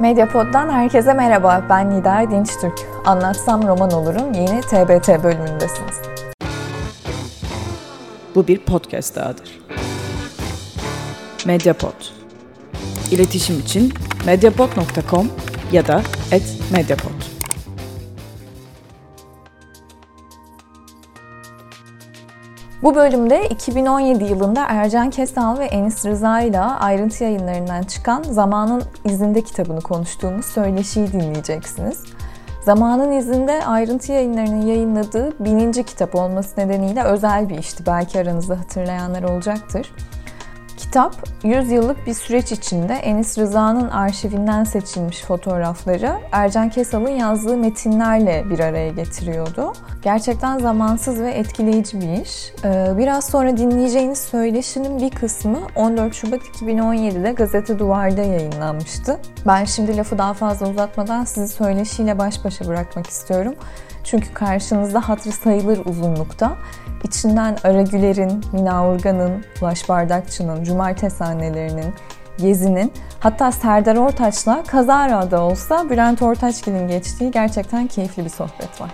[0.00, 1.66] Medyapod'dan herkese merhaba.
[1.70, 2.80] Ben Nida Dinçtürk.
[3.04, 6.00] Anlatsam roman olurum yeni TBT bölümündesiniz.
[8.34, 9.60] Bu bir podcast dahadır.
[11.46, 12.04] Mediapod.
[13.10, 13.92] İletişim için
[14.26, 15.30] mediapod.com
[15.72, 16.02] ya da
[16.72, 17.33] @mediapod.
[22.84, 29.40] Bu bölümde 2017 yılında Ercan Kesal ve Enis Rıza ile ayrıntı yayınlarından çıkan Zamanın İzinde
[29.40, 32.02] kitabını konuştuğumuz söyleşiyi dinleyeceksiniz.
[32.64, 37.86] Zamanın izinde ayrıntı yayınlarının yayınladığı bininci kitap olması nedeniyle özel bir işti.
[37.86, 39.92] Belki aranızda hatırlayanlar olacaktır.
[40.76, 48.44] Kitap 100 yıllık bir süreç içinde Enis Rıza'nın arşivinden seçilmiş fotoğrafları Ercan Kesal'ın yazdığı metinlerle
[48.50, 49.72] bir araya getiriyordu.
[50.02, 52.52] Gerçekten zamansız ve etkileyici bir iş.
[52.64, 59.20] Ee, biraz sonra dinleyeceğiniz söyleşinin bir kısmı 14 Şubat 2017'de Gazete Duvar'da yayınlanmıştı.
[59.46, 63.54] Ben şimdi lafı daha fazla uzatmadan sizi söyleşiyle baş başa bırakmak istiyorum.
[64.04, 66.56] Çünkü karşınızda hatırı sayılır uzunlukta.
[67.04, 71.94] İçinden Ara Güler'in, Mina Urgan'ın, Ulaş Bardakçı'nın, Cumartesi annelerinin,
[72.38, 78.90] Gezi'nin hatta Serdar Ortaç'la kazara da olsa Bülent Ortaçgil'in geçtiği gerçekten keyifli bir sohbet var.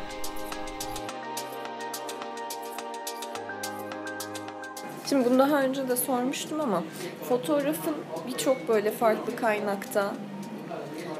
[5.09, 6.83] Şimdi bunu daha önce de sormuştum ama
[7.29, 7.95] fotoğrafın
[8.27, 10.13] birçok böyle farklı kaynakta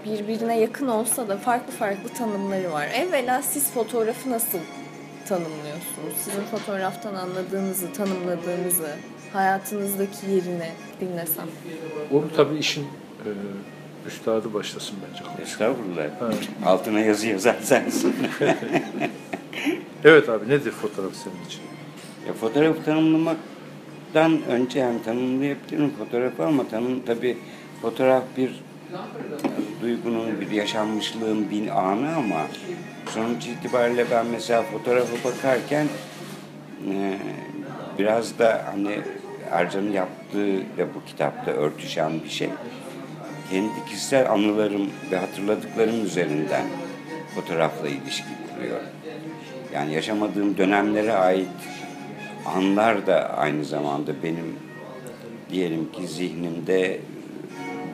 [0.05, 2.89] birbirine yakın olsa da farklı farklı tanımları var.
[2.95, 4.59] Evvela siz fotoğrafı nasıl
[5.29, 6.15] tanımlıyorsunuz?
[6.25, 8.97] Sizin fotoğraftan anladığınızı, tanımladığınızı,
[9.33, 11.47] hayatınızdaki yerini dinlesem.
[12.13, 13.29] Onu tabii işin e,
[14.07, 15.43] üstadı başlasın bence.
[15.43, 16.05] Estağfurullah.
[16.67, 18.15] Altına yazı yazan sensin.
[20.05, 21.61] evet abi nedir fotoğraf senin için?
[22.27, 27.39] ya fotoğrafı tanımlamaktan önce yani tanımlayabilirim fotoğrafı ama tanım tabii
[27.83, 28.51] fotoğraf bir
[29.83, 32.47] duygunun, bir yaşanmışlığın bir anı ama
[33.07, 35.87] sonuç itibariyle ben mesela fotoğrafa bakarken
[36.91, 37.19] e,
[37.99, 38.99] biraz da hani
[39.51, 42.49] Ercan'ın yaptığı ve bu kitapta örtüşen bir şey.
[43.51, 46.65] Kendi kişisel anılarım ve hatırladıklarım üzerinden
[47.35, 48.87] fotoğrafla ilişki kuruyorum.
[49.75, 51.49] Yani yaşamadığım dönemlere ait
[52.47, 54.57] anlar da aynı zamanda benim
[55.51, 57.01] diyelim ki zihnimde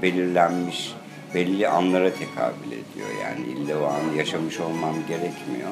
[0.03, 0.93] belirlenmiş
[1.35, 3.09] belli anlara tekabül ediyor.
[3.23, 5.71] Yani illa o anı yaşamış olmam gerekmiyor.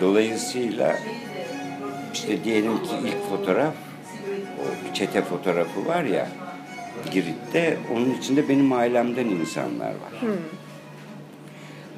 [0.00, 0.96] Dolayısıyla
[2.14, 3.74] işte diyelim ki ilk fotoğraf
[4.60, 6.28] o çete fotoğrafı var ya
[7.12, 10.20] Girit'te onun içinde benim ailemden insanlar var.
[10.20, 10.28] Hmm.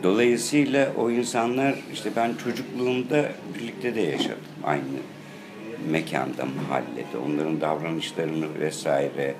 [0.02, 4.82] Dolayısıyla o insanlar işte ben çocukluğumda birlikte de yaşadım aynı
[5.90, 7.18] mekanda, mahallede.
[7.26, 9.34] Onların davranışlarını vesaire,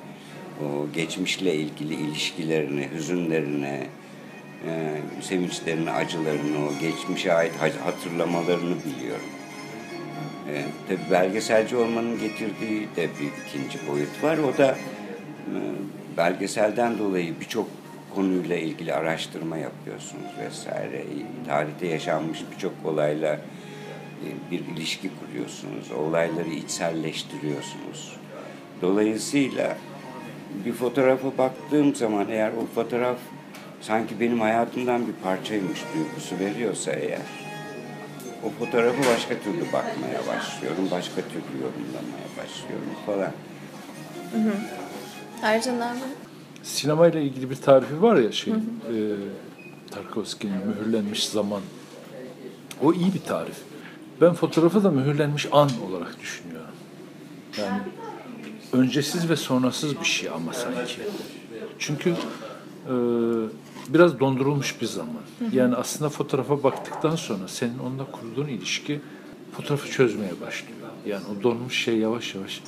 [0.61, 3.87] o geçmişle ilgili ilişkilerini, hüzünlerini,
[4.67, 7.53] e, sevinçlerini, acılarını, o geçmişe ait
[7.85, 9.27] hatırlamalarını biliyorum.
[10.49, 14.39] E, tabii belgeselci olmanın getirdiği de bir ikinci boyut var.
[14.39, 15.57] O da e,
[16.17, 17.69] belgeselden dolayı birçok
[18.15, 21.05] konuyla ilgili araştırma yapıyorsunuz vesaire.
[21.47, 25.91] Tarihte yaşanmış birçok olayla e, bir ilişki kuruyorsunuz.
[25.93, 28.17] Olayları içselleştiriyorsunuz.
[28.83, 29.77] Dolayısıyla
[30.65, 33.19] bir fotoğrafa baktığım zaman eğer o fotoğraf
[33.81, 37.21] sanki benim hayatımdan bir parçaymış duygusu veriyorsa eğer
[38.45, 40.89] o fotoğrafı başka türlü bakmaya başlıyorum.
[40.91, 43.33] Başka türlü yorumlamaya başlıyorum falan.
[44.33, 44.55] Hı hı.
[45.43, 45.99] Ercan abi?
[46.63, 48.97] Sinemayla ilgili bir tarifi var ya şey, hı hı.
[48.97, 48.99] E,
[49.91, 51.61] Tarkovski'nin mühürlenmiş zaman.
[52.83, 53.57] O iyi bir tarif.
[54.21, 56.75] Ben fotoğrafı da mühürlenmiş an olarak düşünüyorum.
[57.59, 57.79] Yani
[58.73, 60.97] öncesiz ve sonrasız bir şey ama sanki.
[61.79, 62.95] Çünkü e,
[63.89, 65.23] biraz dondurulmuş bir zaman.
[65.53, 69.01] Yani aslında fotoğrafa baktıktan sonra senin onunla kurduğun ilişki
[69.57, 70.79] fotoğrafı çözmeye başlıyor.
[71.07, 72.63] Yani o donmuş şey yavaş yavaş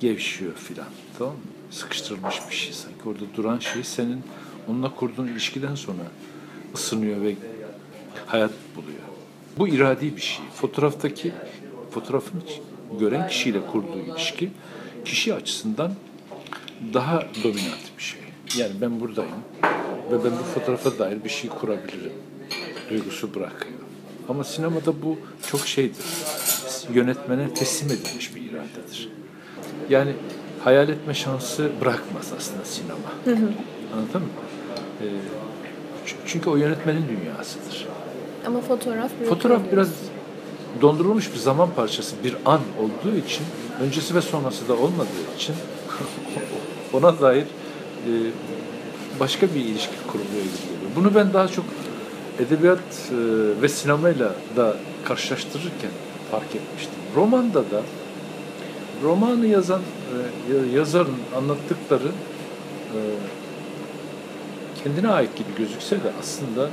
[0.00, 0.88] gevşiyor filan.
[1.18, 1.40] Tamam mı?
[1.70, 3.08] Sıkıştırılmış bir şey sanki.
[3.08, 4.22] Orada duran şey senin
[4.68, 6.02] onunla kurduğun ilişkiden sonra
[6.74, 7.34] ısınıyor ve
[8.26, 8.98] hayat buluyor.
[9.58, 10.44] Bu iradi bir şey.
[10.54, 11.32] Fotoğraftaki
[11.90, 12.42] fotoğrafın
[13.00, 14.50] gören kişiyle kurduğu ilişki
[15.08, 15.92] kişi açısından
[16.94, 18.20] daha dominant bir şey.
[18.56, 19.42] Yani ben buradayım
[20.10, 22.12] ve ben bu fotoğrafa dair bir şey kurabilirim
[22.90, 23.78] duygusu bırakıyor.
[24.28, 25.18] Ama sinemada bu
[25.50, 26.04] çok şeydir.
[26.94, 29.08] Yönetmene teslim edilmiş bir iradedir.
[29.90, 30.12] Yani
[30.64, 33.38] hayal etme şansı bırakmaz aslında sinema.
[33.94, 34.28] Anladın mı?
[35.02, 35.04] Ee,
[36.26, 37.86] çünkü o yönetmenin dünyasıdır.
[38.46, 39.88] Ama fotoğraf Fotoğraf biraz
[40.80, 43.46] dondurulmuş bir zaman parçası, bir an olduğu için,
[43.80, 45.54] öncesi ve sonrası da olmadığı için
[46.92, 48.10] ona dair e,
[49.20, 50.96] başka bir ilişki kuruluyor gibi.
[50.96, 51.64] Bunu ben daha çok
[52.38, 55.90] edebiyat e, ve sinemayla da karşılaştırırken
[56.30, 56.94] fark etmiştim.
[57.16, 57.82] Romanda da
[59.02, 62.08] romanı yazan e, yazarın anlattıkları
[62.94, 62.98] e,
[64.84, 66.70] kendine ait gibi gözükse de aslında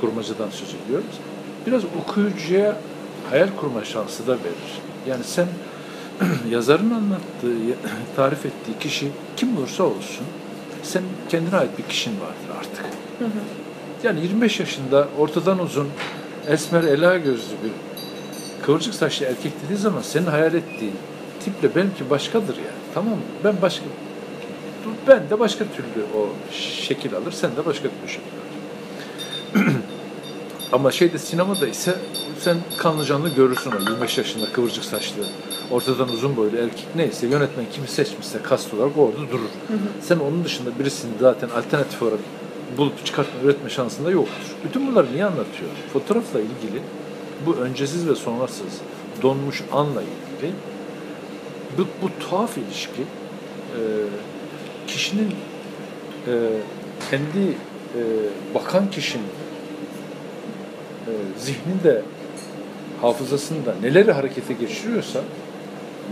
[0.00, 1.18] kurmacadan söz ediyoruz.
[1.66, 2.76] Biraz okuyucuya
[3.30, 4.80] hayal kurma şansı da verir.
[5.08, 5.46] Yani sen
[6.50, 7.56] yazarın anlattığı,
[8.16, 10.26] tarif ettiği kişi kim olursa olsun
[10.82, 12.84] sen kendine ait bir kişin vardır artık.
[14.02, 15.88] Yani 25 yaşında ortadan uzun,
[16.48, 17.72] esmer, ela gözlü bir
[18.66, 20.94] kıvırcık saçlı erkek dediği zaman senin hayal ettiğin
[21.44, 22.78] tiple benimki başkadır yani.
[22.94, 23.22] Tamam mı?
[23.44, 23.84] Ben başka
[25.08, 28.47] ben de başka türlü o şekil alır, sen de başka türlü şekil alır.
[30.72, 31.94] Ama şeyde sinemada ise
[32.40, 35.22] sen kanlı canlı görürsün o 25 yaşında kıvırcık saçlı,
[35.70, 39.48] ortadan uzun boylu erkek neyse yönetmen kimi seçmişse kast olarak orada durur.
[39.68, 39.78] Hı hı.
[40.02, 42.18] Sen onun dışında birisini zaten alternatif olarak
[42.78, 44.56] bulup çıkartma, üretme şansında yoktur.
[44.64, 45.70] Bütün bunları niye anlatıyor?
[45.92, 46.82] Fotoğrafla ilgili
[47.46, 48.80] bu öncesiz ve sonrasız
[49.22, 50.52] donmuş anla ilgili
[51.78, 53.80] bu, bu tuhaf ilişki e,
[54.86, 55.34] kişinin
[56.26, 56.32] e,
[57.10, 57.48] kendi
[57.94, 58.00] e,
[58.54, 59.26] bakan kişinin
[61.08, 62.02] e, zihninde
[63.02, 65.20] hafızasında neleri harekete geçiriyorsa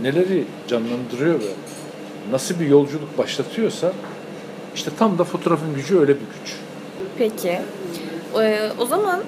[0.01, 1.51] neleri canlandırıyor ve
[2.31, 3.91] nasıl bir yolculuk başlatıyorsa
[4.75, 6.55] işte tam da fotoğrafın gücü öyle bir güç.
[7.17, 7.61] Peki.
[8.41, 9.19] Ee, o zaman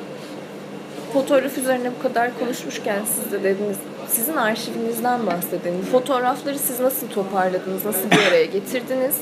[1.13, 3.77] fotoğraf üzerine bu kadar konuşmuşken siz de dediniz
[4.07, 5.81] sizin arşivinizden bahsedelim.
[5.91, 9.15] Fotoğrafları siz nasıl toparladınız, nasıl bir araya getirdiniz?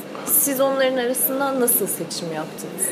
[0.48, 2.88] Siz onların arasından nasıl seçim yaptınız?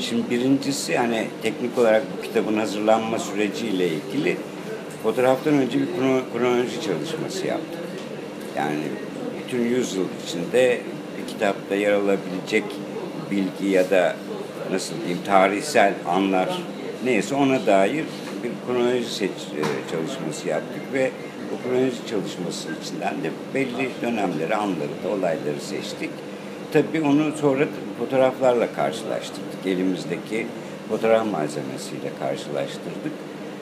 [0.00, 4.36] Şimdi birincisi yani teknik olarak bu kitabın hazırlanma süreciyle ilgili
[5.02, 5.86] fotoğraftan önce bir
[6.32, 7.80] kronoloji çalışması yaptık.
[8.56, 8.82] Yani
[9.38, 10.80] bütün yüzyıl içinde
[11.18, 12.64] bir kitapta yer alabilecek
[13.30, 14.16] bilgi ya da
[14.72, 16.62] nasıl diyeyim tarihsel anlar
[17.04, 18.04] neyse ona dair
[18.44, 21.10] bir kronoloji seç, e, çalışması yaptık ve
[21.52, 26.10] bu kronoloji çalışması içinden de belli dönemleri, anları da olayları seçtik.
[26.72, 27.64] Tabii onu sonra
[27.98, 29.66] fotoğraflarla karşılaştırdık.
[29.66, 30.46] Elimizdeki
[30.88, 33.12] fotoğraf malzemesiyle karşılaştırdık.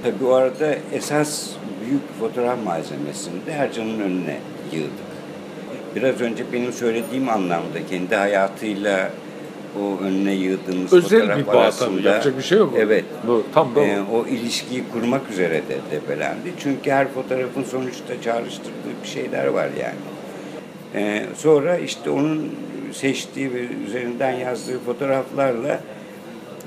[0.02, 1.50] Tabii o arada esas
[1.86, 4.38] büyük fotoğraf malzemesini de Ercan'ın önüne
[4.72, 5.06] yığdık.
[5.96, 9.10] Biraz önce benim söylediğim anlamda kendi hayatıyla
[9.82, 12.06] o önüne yığdığımız Özel fotoğraf bir bağ arasında, tabii.
[12.06, 12.74] Yapacak bir şey yok.
[12.78, 13.04] Evet.
[13.26, 16.52] Bu, tam da e, o ilişkiyi kurmak üzere de debelendi.
[16.58, 19.96] Çünkü her fotoğrafın sonuçta çağrıştırdığı bir şeyler var yani.
[20.94, 22.50] E, sonra işte onun
[22.96, 25.80] seçtiği ve üzerinden yazdığı fotoğraflarla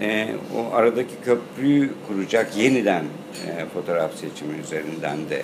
[0.02, 0.28] e,
[0.58, 3.04] o aradaki köprüyü kuracak yeniden
[3.48, 5.44] e, fotoğraf seçimi üzerinden de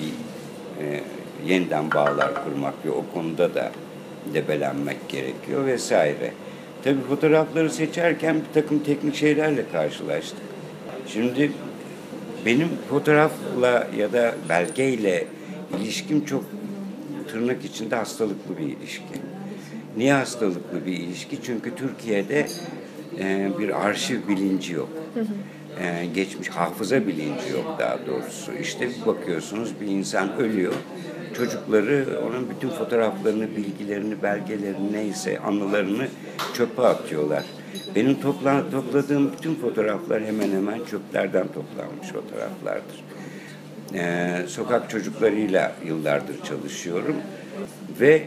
[0.00, 0.12] bir
[0.84, 1.00] e,
[1.46, 3.72] yeniden bağlar kurmak ve o konuda da
[4.34, 6.32] debelenmek gerekiyor vesaire.
[6.84, 10.38] Tabii fotoğrafları seçerken bir takım teknik şeylerle karşılaştık.
[11.06, 11.52] Şimdi
[12.46, 15.26] benim fotoğrafla ya da belgeyle
[15.80, 16.44] ilişkim çok
[17.28, 19.27] tırnak içinde hastalıklı bir ilişki.
[19.98, 21.42] Niye hastalıklı bir ilişki?
[21.42, 22.46] Çünkü Türkiye'de
[23.18, 24.88] e, bir arşiv bilinci yok.
[25.80, 28.52] E, geçmiş hafıza bilinci yok daha doğrusu.
[28.52, 30.72] İşte bir bakıyorsunuz bir insan ölüyor.
[31.36, 36.08] Çocukları onun bütün fotoğraflarını, bilgilerini, belgelerini neyse anılarını
[36.54, 37.44] çöpe atıyorlar.
[37.94, 43.04] Benim topla, topladığım bütün fotoğraflar hemen hemen çöplerden toplanmış fotoğraflardır.
[43.94, 47.16] Ee, sokak çocuklarıyla yıllardır çalışıyorum
[48.00, 48.22] ve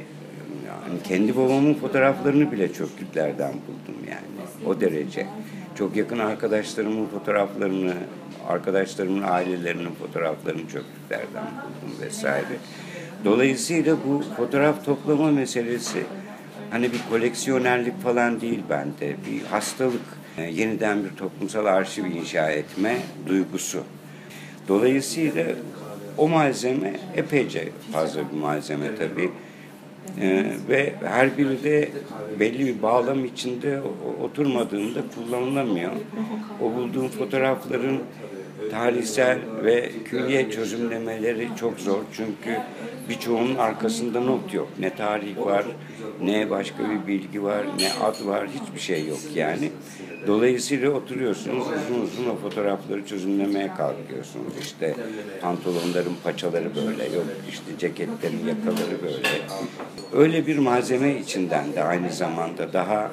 [1.04, 5.28] kendi babamın fotoğraflarını bile çöplüklerden buldum yani o derece.
[5.76, 7.94] Çok yakın arkadaşlarımın fotoğraflarını,
[8.48, 12.58] arkadaşlarımın ailelerinin fotoğraflarını çöplüklerden buldum vesaire.
[13.26, 16.04] Dolayısıyla bu fotoğraf toplama meselesi
[16.70, 19.16] hani bir koleksiyonerlik falan değil bende.
[19.28, 20.22] Bir hastalık.
[20.38, 23.84] E, yeniden bir toplumsal arşiv inşa etme duygusu.
[24.68, 25.46] Dolayısıyla
[26.18, 29.32] o malzeme epeyce fazla bir malzeme tabii.
[30.22, 31.90] Ee, ve her biri de
[32.40, 33.82] belli bir bağlam içinde
[34.24, 35.92] oturmadığında kullanılamıyor.
[36.62, 38.00] O bulduğum fotoğrafların
[38.72, 42.00] tarihsel ve külliye çözümlemeleri çok zor.
[42.14, 42.60] Çünkü
[43.10, 44.70] birçoğunun arkasında not yok.
[44.80, 45.66] Ne tarih var,
[46.24, 49.72] ne başka bir bilgi var, ne ad var, hiçbir şey yok yani.
[50.28, 54.54] Dolayısıyla oturuyorsunuz uzun uzun o fotoğrafları çözümlemeye kalkıyorsunuz.
[54.62, 54.96] İşte
[55.42, 59.28] pantolonların paçaları böyle, yok işte ceketlerin yakaları böyle.
[60.14, 63.12] Öyle bir malzeme içinden de aynı zamanda daha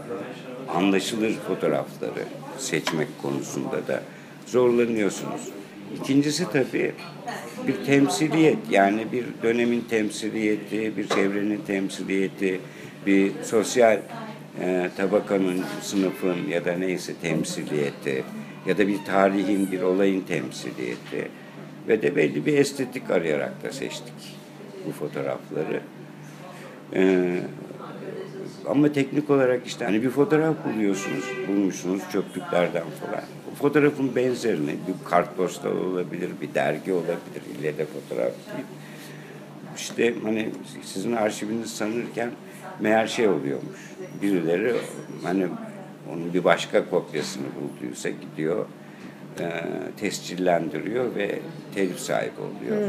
[0.75, 2.25] anlaşılır fotoğrafları
[2.59, 4.03] seçmek konusunda da
[4.47, 5.41] zorlanıyorsunuz.
[5.97, 6.93] İkincisi tabii
[7.67, 12.61] bir temsiliyet yani bir dönemin temsiliyeti, bir çevrenin temsiliyeti,
[13.07, 13.99] bir sosyal
[14.61, 18.25] e, tabakanın, sınıfın ya da neyse temsiliyeti
[18.67, 21.29] ya da bir tarihin, bir olayın temsiliyeti
[21.88, 24.37] ve de belli bir estetik arayarak da seçtik
[24.87, 25.81] bu fotoğrafları.
[26.95, 27.41] Ee,
[28.67, 33.25] ama teknik olarak işte hani bir fotoğraf buluyorsunuz, bulmuşsunuz çöplüklerden falan.
[33.53, 38.67] O fotoğrafın benzerini bir kartpostal olabilir, bir dergi olabilir, ille fotoğraf değil.
[39.77, 40.49] İşte hani
[40.85, 42.31] sizin arşiviniz sanırken
[42.81, 43.79] meğer şey oluyormuş.
[44.23, 44.75] Birileri
[45.23, 45.47] hani
[46.13, 48.67] onun bir başka kopyasını bulduysa gidiyor,
[49.41, 49.47] e,
[49.97, 51.39] tescillendiriyor ve
[51.75, 52.89] telif sahibi oluyor.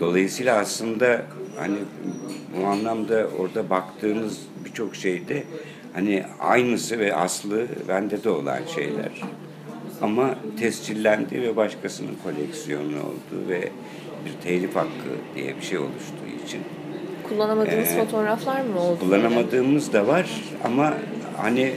[0.00, 1.22] Dolayısıyla aslında
[1.56, 1.78] hani
[2.56, 5.44] bu anlamda orada baktığınız birçok şeyde
[5.92, 9.22] hani aynısı ve aslı bende de olan şeyler.
[10.02, 13.68] Ama tescillendi ve başkasının koleksiyonu olduğu ve
[14.24, 16.60] bir telif hakkı diye bir şey oluştuğu için
[17.28, 18.98] Kullanamadığınız Ee, fotoğraflar mı oldu?
[19.00, 20.26] kullanamadığımız da var
[20.64, 20.92] ama
[21.36, 21.72] hani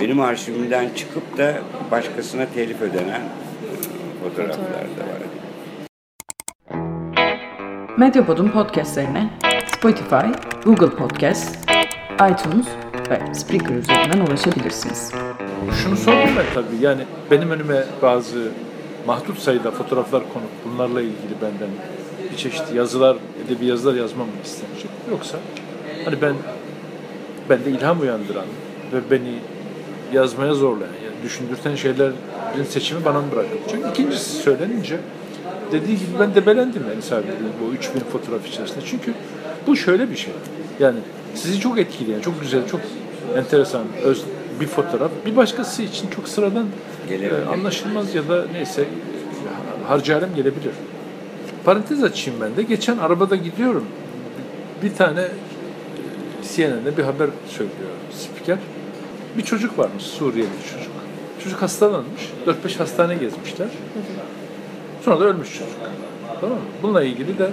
[0.00, 1.54] benim arşivimden çıkıp da
[1.90, 3.24] başkasına telif ödenen e,
[4.22, 5.24] fotoğraflar da var.
[7.98, 9.30] Medyapod'un podcastlerine
[9.76, 10.26] Spotify,
[10.64, 11.70] Google Podcast,
[12.14, 12.66] iTunes
[13.10, 15.12] ve Spreaker üzerinden ulaşabilirsiniz.
[15.82, 18.48] Şunu sordum ben tabii yani benim önüme bazı
[19.06, 21.68] mahdut sayıda fotoğraflar konup bunlarla ilgili benden
[22.32, 23.16] bir çeşit yazılar,
[23.46, 24.90] edebi yazılar yazmam istenecek?
[25.10, 25.38] Yoksa
[26.04, 26.34] hani ben
[27.50, 28.46] bende ilham uyandıran
[28.92, 29.38] ve beni
[30.12, 33.90] yazmaya zorlayan, yani düşündürten şeylerin seçimi bana mı bırakılacak?
[33.90, 34.98] İkincisi söylenince
[35.72, 38.80] dediği gibi ben debelendim yani sadece bu 3000 fotoğraf içerisinde.
[38.86, 39.14] Çünkü
[39.66, 40.32] bu şöyle bir şey.
[40.80, 40.98] Yani
[41.34, 42.80] sizi çok etkileyen, çok güzel, çok
[43.36, 44.24] enteresan öz
[44.60, 46.66] bir fotoğraf bir başkası için çok sıradan
[47.10, 48.84] e, anlaşılmaz ya da neyse
[49.88, 50.72] harcayalım gelebilir.
[51.64, 52.62] Parantez açayım ben de.
[52.62, 53.84] Geçen arabada gidiyorum.
[54.82, 55.28] Bir tane
[56.42, 58.58] CNN'de bir haber söylüyor spiker.
[59.36, 60.92] Bir çocuk varmış, Suriyeli bir çocuk.
[61.44, 62.30] Çocuk hastalanmış.
[62.46, 63.68] 4-5 hastane gezmişler.
[65.04, 65.74] Sonra da ölmüş çocuk.
[66.40, 66.64] Tamam mı?
[66.82, 67.50] Bununla ilgili de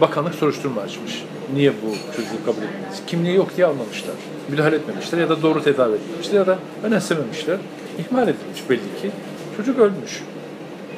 [0.00, 1.24] bakanlık soruşturma açmış.
[1.54, 3.02] Niye bu çocuğu kabul etmediniz?
[3.06, 4.14] Kimliği yok diye almamışlar.
[4.48, 7.58] Müdahale etmemişler ya da doğru tedavi etmemişler ya da önemsememişler.
[7.98, 9.10] İhmal edilmiş belli ki.
[9.56, 10.22] Çocuk ölmüş.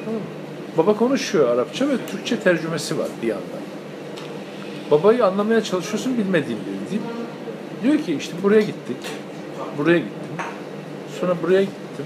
[0.05, 0.42] Tamam mı?
[0.77, 3.63] Baba konuşuyor Arapça ve Türkçe tercümesi var bir yandan.
[4.91, 6.99] Babayı anlamaya çalışıyorsun bilmediğin bir.
[7.83, 8.97] Diyor ki işte buraya gittik.
[9.77, 10.45] Buraya gittim.
[11.19, 12.05] Sonra buraya gittim.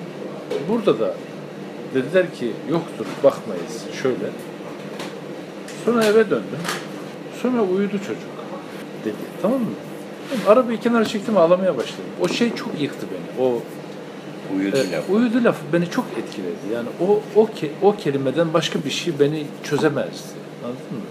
[0.70, 1.14] Burada da
[1.94, 4.30] dediler ki yoktur bakmayız şöyle.
[5.86, 6.60] Sonra eve döndüm.
[7.42, 8.32] Sonra uyudu çocuk
[9.06, 9.16] dedi.
[9.42, 9.68] Tamam mı?
[10.48, 12.06] Arabayı kenara çektim ağlamaya başladım.
[12.22, 13.46] O şey çok yıktı beni.
[13.46, 13.62] O
[14.56, 15.10] Uyudu e, laf.
[15.10, 16.74] uyudu lafı beni çok etkiledi.
[16.74, 20.38] Yani o o ke- o kelimeden başka bir şey beni çözemezdi.
[20.64, 21.04] Anladın mı?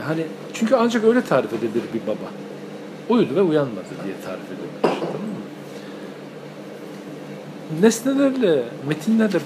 [0.00, 2.30] Hani çünkü ancak öyle tarif edilir bir baba.
[3.08, 4.70] Uyudu ve uyanmadı diye tarif edilir.
[4.82, 5.36] Tamam mı?
[7.80, 9.38] Nesnelerle, metinlerle,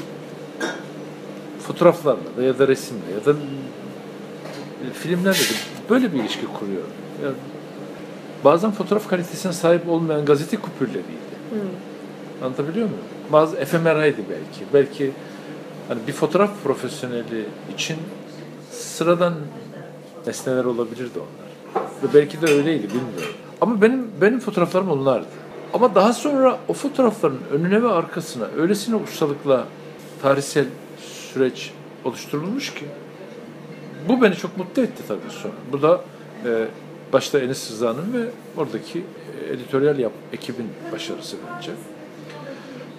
[1.67, 3.39] fotoğraflarla da ya da resimle ya da
[4.91, 5.55] e, filmlerle de
[5.91, 6.83] böyle bir ilişki kuruyor.
[7.25, 7.35] Yani
[8.45, 11.31] bazen fotoğraf kalitesine sahip olmayan gazete kupürleriydi.
[12.43, 13.03] Anlatabiliyor muyum?
[13.33, 14.73] Bazı efemeraydı belki.
[14.75, 15.13] Belki
[15.89, 17.97] hani bir fotoğraf profesyoneli için
[18.71, 19.35] sıradan
[20.27, 21.51] nesneler olabilirdi onlar.
[22.03, 23.35] Ve belki de öyleydi bilmiyorum.
[23.61, 25.27] Ama benim benim fotoğraflarım onlardı.
[25.73, 29.67] Ama daha sonra o fotoğrafların önüne ve arkasına öylesine ustalıkla
[30.23, 30.65] tarihsel
[31.33, 31.71] süreç
[32.05, 32.85] oluşturulmuş ki
[34.09, 35.55] bu beni çok mutlu etti tabii sonra.
[35.73, 36.01] Bu da
[36.47, 36.67] e,
[37.13, 38.27] başta Enis Rıza'nın ve
[38.57, 39.05] oradaki
[39.41, 41.73] editoryal yap, ekibin başarısı bence.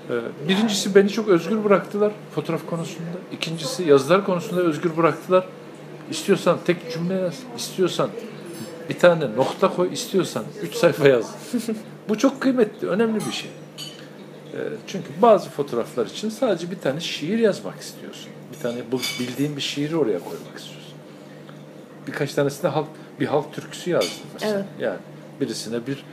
[0.09, 3.09] E, birincisi beni çok özgür bıraktılar fotoğraf konusunda.
[3.31, 5.45] İkincisi yazılar konusunda özgür bıraktılar.
[6.09, 8.09] İstiyorsan tek cümle yaz, istiyorsan
[8.89, 11.35] bir tane nokta koy, istiyorsan üç sayfa yaz.
[12.09, 13.49] Bu çok kıymetli, önemli bir şey.
[14.53, 18.31] E, çünkü bazı fotoğraflar için sadece bir tane şiir yazmak istiyorsun.
[18.53, 18.77] Bir tane
[19.19, 20.81] bildiğin bir şiiri oraya koymak istiyorsun
[22.07, 22.87] birkaç tanesinde halk
[23.19, 24.53] bir halk türküsü yazdım mesela.
[24.53, 24.65] Evet.
[24.79, 24.97] Yani
[25.41, 26.05] birisine bir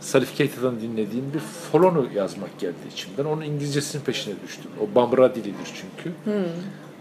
[0.00, 3.24] Salif Keita'dan dinlediğim bir folonu yazmak geldi içimden.
[3.24, 4.70] Onun İngilizcesinin peşine düştüm.
[4.80, 6.12] O Bambara dilidir çünkü.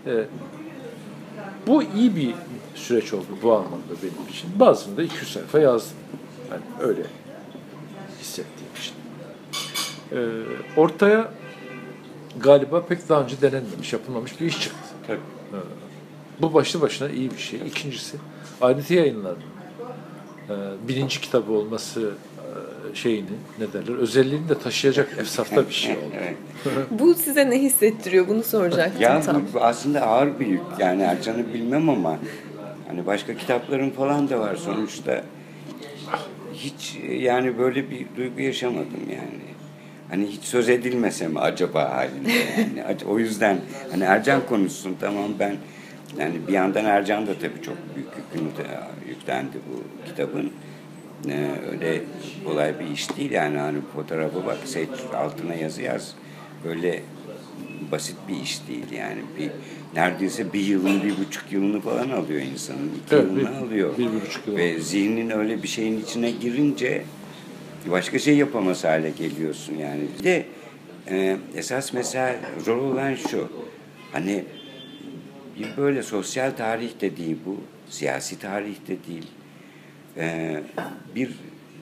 [0.05, 0.25] Ee,
[1.67, 2.33] bu iyi bir
[2.75, 4.59] süreç oldu bu anlamda benim için.
[4.59, 5.97] Bazında 200 sayfa yazdım.
[6.51, 7.01] Yani öyle
[8.21, 8.93] hissettiğim için.
[10.11, 11.31] Ee, ortaya
[12.39, 14.89] galiba pek daha önce denenmemiş, yapılmamış bir iş çıktı.
[15.07, 15.19] Tabii.
[16.41, 17.59] Bu başlı başına iyi bir şey.
[17.59, 18.17] İkincisi
[18.61, 19.43] ayrıntı yayınlarının
[20.49, 20.53] e,
[20.87, 22.26] birinci kitabı olması e,
[22.97, 23.27] şeyini
[23.59, 26.01] ne derler özelliğini de taşıyacak efsafta bir şey oldu.
[26.21, 26.35] Evet.
[26.91, 28.27] Bu size ne hissettiriyor?
[28.27, 29.43] Bunu soracaktım Ya tam.
[29.53, 30.61] bu aslında ağır bir yük.
[30.79, 32.17] Yani Ercan'ı bilmem ama
[32.87, 35.23] hani başka kitaplarım falan da var sonuçta.
[36.53, 39.47] Hiç yani böyle bir duygu yaşamadım yani.
[40.09, 42.97] Hani hiç söz edilmese mi acaba halinde yani.
[43.09, 43.57] O yüzden
[43.91, 45.55] hani Ercan konuşsun tamam ben
[46.19, 48.63] yani bir yandan Ercan da tabii çok büyük yükünü de
[49.09, 50.51] yüklendi bu kitabın.
[51.29, 52.01] Ee, öyle
[52.45, 56.13] kolay bir iş değil yani hani fotoğrafa bak seç altına yazı yaz.
[56.67, 57.01] Öyle
[57.91, 59.21] basit bir iş değil yani.
[59.39, 59.49] Bir,
[59.95, 62.91] neredeyse bir yılın, bir buçuk yılını falan alıyor insanın.
[63.05, 63.97] iki Evet, yılını bir- alıyor.
[63.97, 67.03] bir, bir buçuk yıl Ve zihnin öyle bir şeyin içine girince
[67.91, 70.01] başka şey yapamaz hale geliyorsun yani.
[70.19, 70.45] Bir de
[71.09, 73.47] e, esas mesela rol olan şu.
[74.11, 74.43] Hani
[75.59, 77.57] bir böyle sosyal tarih de değil bu.
[77.89, 79.27] Siyasi tarih de değil.
[80.17, 80.57] E,
[81.15, 81.29] bir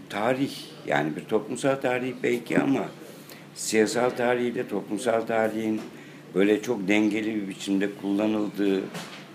[0.09, 0.51] tarih
[0.87, 2.85] yani bir toplumsal tarih belki ama
[3.55, 5.81] siyasal tarihiyle toplumsal tarihin
[6.35, 8.81] böyle çok dengeli bir biçimde kullanıldığı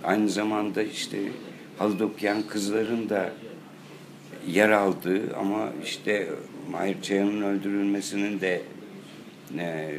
[0.05, 1.19] aynı zamanda işte
[1.79, 3.33] halı okuyan kızların da
[4.49, 6.29] yer aldığı ama işte
[6.71, 8.63] Mahir Çayan'ın öldürülmesinin de
[9.59, 9.99] e,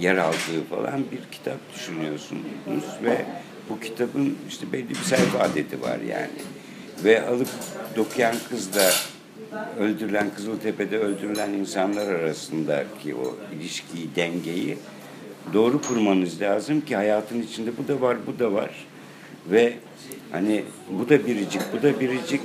[0.00, 3.24] yer aldığı falan bir kitap düşünüyorsunuz ve
[3.70, 6.59] bu kitabın işte belli bir sayfa adeti var yani.
[7.04, 7.48] Ve alıp
[7.96, 8.90] dokuyan kız da
[9.78, 14.78] öldürülen Kızıltepe'de öldürülen insanlar arasındaki o ilişkiyi, dengeyi
[15.52, 18.70] doğru kurmanız lazım ki hayatın içinde bu da var, bu da var.
[19.50, 19.72] Ve
[20.32, 22.40] hani bu da biricik, bu da biricik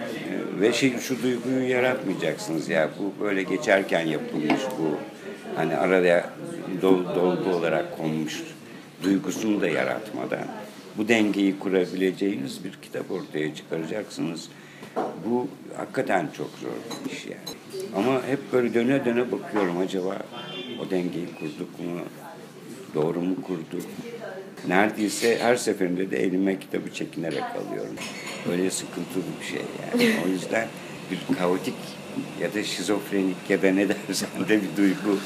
[0.00, 4.98] Ee, ve şey şu duyguyu yaratmayacaksınız ya bu böyle geçerken yapılmış bu
[5.56, 6.30] hani araya
[6.82, 8.42] dol, dolgu olarak konmuş
[9.02, 10.44] duygusunu da yaratmadan
[10.98, 14.48] bu dengeyi kurabileceğiniz bir kitap ortaya çıkaracaksınız.
[15.26, 17.58] Bu hakikaten çok zor bir iş yani.
[17.96, 20.18] Ama hep böyle döne döne bakıyorum acaba
[20.80, 22.00] o dengeyi kurduk mu?
[22.94, 23.86] Doğru mu kurduk?
[24.68, 27.94] Neredeyse her seferinde de elime kitabı çekinerek alıyorum.
[28.48, 30.14] Böyle sıkıntılı bir şey yani.
[30.26, 30.68] O yüzden
[31.10, 31.74] bir kaotik
[32.40, 35.18] ya da şizofrenik ya da ne dersen de bir duygu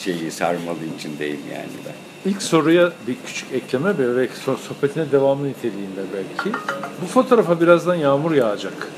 [0.00, 2.13] şeyi sarmalı içindeyim yani ben.
[2.24, 4.28] İlk soruya bir küçük ekleme ve
[4.68, 6.56] sohbetine devamlı niteliğinde belki.
[7.02, 8.88] Bu fotoğrafa birazdan yağmur yağacak.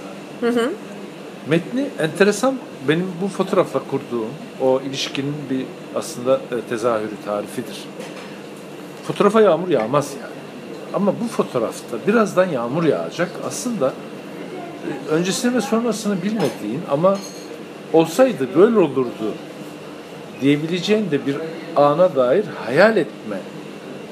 [1.48, 2.58] Metni enteresan.
[2.88, 7.84] Benim bu fotoğrafla kurduğum o ilişkinin bir aslında e, tezahürü tarifidir.
[9.06, 10.32] Fotoğrafa yağmur yağmaz yani.
[10.94, 13.30] Ama bu fotoğrafta birazdan yağmur yağacak.
[13.46, 17.18] Aslında e, öncesini ve sonrasını bilmediğin ama
[17.92, 19.32] olsaydı böyle olurdu
[20.40, 21.36] diyebileceğin de bir
[21.76, 23.36] ana dair hayal etme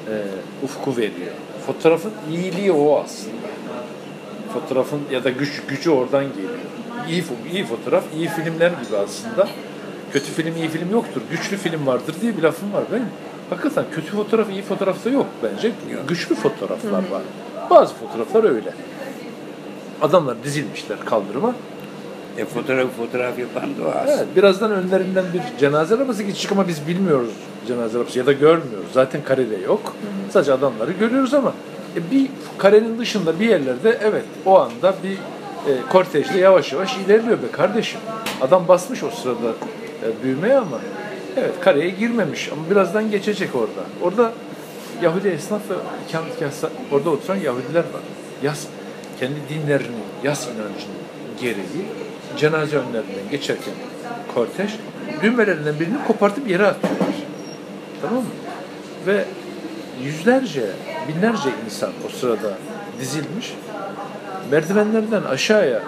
[0.09, 0.15] e,
[0.63, 1.33] ufku veriyor.
[1.67, 3.49] Fotoğrafın iyiliği o aslında.
[4.53, 6.51] Fotoğrafın ya da güç gücü oradan geliyor.
[7.09, 9.49] İyi, iyi fotoğraf, iyi filmler gibi aslında.
[10.13, 11.21] Kötü film, iyi film yoktur.
[11.31, 13.09] Güçlü film vardır diye bir lafım var benim.
[13.51, 15.73] Hakikaten kötü fotoğraf, iyi fotoğrafta yok bence.
[16.09, 17.23] Güçlü fotoğraflar var.
[17.71, 18.73] Bazı fotoğraflar öyle.
[20.03, 21.55] Adamlar dizilmişler kaldırıma.
[22.39, 23.93] E fotoğraf fotoğraf yapan da o.
[24.09, 27.31] Evet, birazdan önlerinden bir cenaze arabası geçecek ama biz bilmiyoruz
[27.67, 28.87] cenaze arabası ya da görmüyoruz.
[28.93, 29.97] Zaten karede yok.
[30.31, 31.53] Sadece adamları görüyoruz ama
[31.97, 32.27] e, bir
[32.59, 35.13] karenin dışında bir yerlerde evet o anda bir
[35.73, 38.01] e, kortejde yavaş yavaş ilerliyor be kardeşim.
[38.41, 39.49] Adam basmış o sırada
[40.03, 40.81] e, düğmeye ama
[41.37, 43.85] evet kareye girmemiş ama birazdan geçecek orada.
[44.03, 44.33] Orada
[45.03, 45.75] Yahudi esnaf ve
[46.09, 48.03] ikametgahsa orada oturan Yahudiler var.
[48.43, 48.67] Yas
[49.21, 51.05] kendi dinlerini, yas inancının
[51.41, 51.87] gereği
[52.39, 53.75] cenaze önlerinden geçerken
[54.35, 54.71] kortej
[55.23, 57.15] düğmelerinden birini kopartıp yere atıyorlar.
[58.03, 58.31] Tamam mı?
[59.07, 59.25] Ve
[60.03, 60.67] yüzlerce,
[61.09, 62.59] binlerce insan o sırada
[63.01, 63.55] dizilmiş.
[64.51, 65.83] Merdivenlerden aşağıya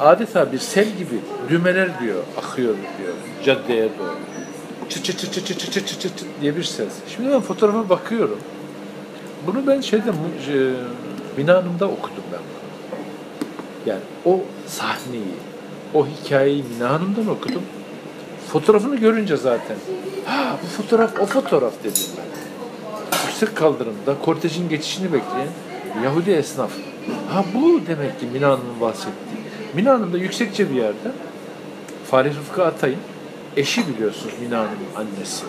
[0.00, 4.16] adeta bir sel gibi düğmeler diyor, akıyor diyor caddeye doğru.
[4.88, 6.92] Çıt çıt çıt çıt çıt çıt çıt çıt çıt diye bir ses.
[7.08, 8.38] Şimdi ben fotoğrafa bakıyorum.
[9.46, 10.16] Bunu ben şeyde Mu-
[11.38, 12.59] e, okudum ben.
[13.90, 15.34] Yani o sahneyi,
[15.94, 17.62] o hikayeyi Mina Hanım'dan okudum.
[18.52, 19.76] Fotoğrafını görünce zaten,
[20.26, 22.30] ha bu fotoğraf o fotoğraf dedim ben.
[23.26, 25.48] Yüksek kaldırımda kortejin geçişini bekleyen
[26.04, 26.70] Yahudi esnaf.
[27.32, 29.40] Ha bu demek ki Mina Hanım'ın bahsettiği.
[29.74, 31.12] Mina Hanım da yüksekçe bir yerde
[32.10, 32.98] Fahri Rıfkı Atay'ın
[33.56, 35.44] eşi biliyorsunuz Mina'nın annesi.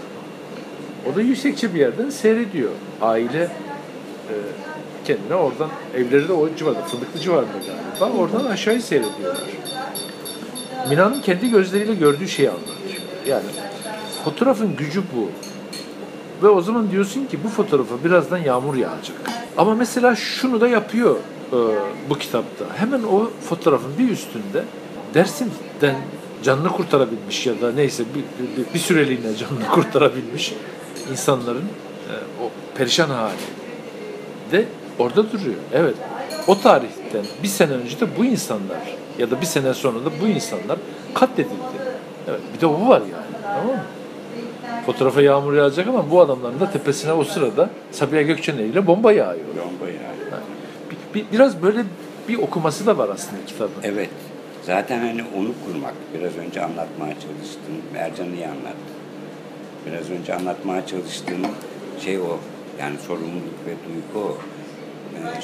[1.12, 2.72] O da yüksekçe bir yerden seyrediyor.
[3.02, 4.36] Aile e,
[5.06, 7.52] kendine oradan evleri de o civarda, Fındıklı civarında
[8.00, 8.18] galiba.
[8.18, 9.44] Oradan aşağıyı seyrediyorlar.
[10.90, 13.02] Mina'nın kendi gözleriyle gördüğü şeyi anlatıyor.
[13.28, 13.46] Yani
[14.26, 15.30] fotoğrafın gücü bu.
[16.44, 19.18] Ve o zaman diyorsun ki bu fotoğrafa birazdan yağmur yağacak.
[19.58, 21.16] Ama mesela şunu da yapıyor
[21.52, 21.58] e,
[22.10, 22.66] bu kitapta.
[22.78, 24.64] Hemen o fotoğrafın bir üstünde
[25.14, 25.96] Dersim'den
[26.44, 28.24] canını kurtarabilmiş ya da neyse bir,
[28.58, 30.54] bir, bir süreliğine canını kurtarabilmiş
[31.12, 31.66] insanların
[32.10, 33.34] e, o perişan hali
[34.52, 34.66] de
[35.02, 35.56] orada duruyor.
[35.74, 35.96] Evet.
[36.48, 38.78] O tarihten bir sene önce de bu insanlar
[39.20, 40.78] ya da bir sene sonra da bu insanlar
[41.14, 41.56] katledildi.
[42.30, 42.40] Evet.
[42.56, 43.24] Bir de o var yani.
[43.44, 43.84] Tamam mı?
[44.86, 49.46] Fotoğrafa yağmur yağacak ama bu adamların da tepesine o sırada Sabiha Gökçen ile bomba yağıyor.
[49.48, 49.92] Bomba.
[50.92, 51.84] Bir, bir- biraz böyle
[52.30, 53.72] bir okuması da var aslında kitabın.
[53.84, 54.10] Evet.
[54.64, 55.94] Zaten hani onu kurmak.
[56.14, 57.74] Biraz önce anlatmaya çalıştım.
[57.98, 58.92] Ercan iyi anlattı.
[59.86, 61.42] Biraz önce anlatmaya çalıştığım
[62.06, 62.38] şey o.
[62.80, 64.38] Yani sorumluluk ve duygu o.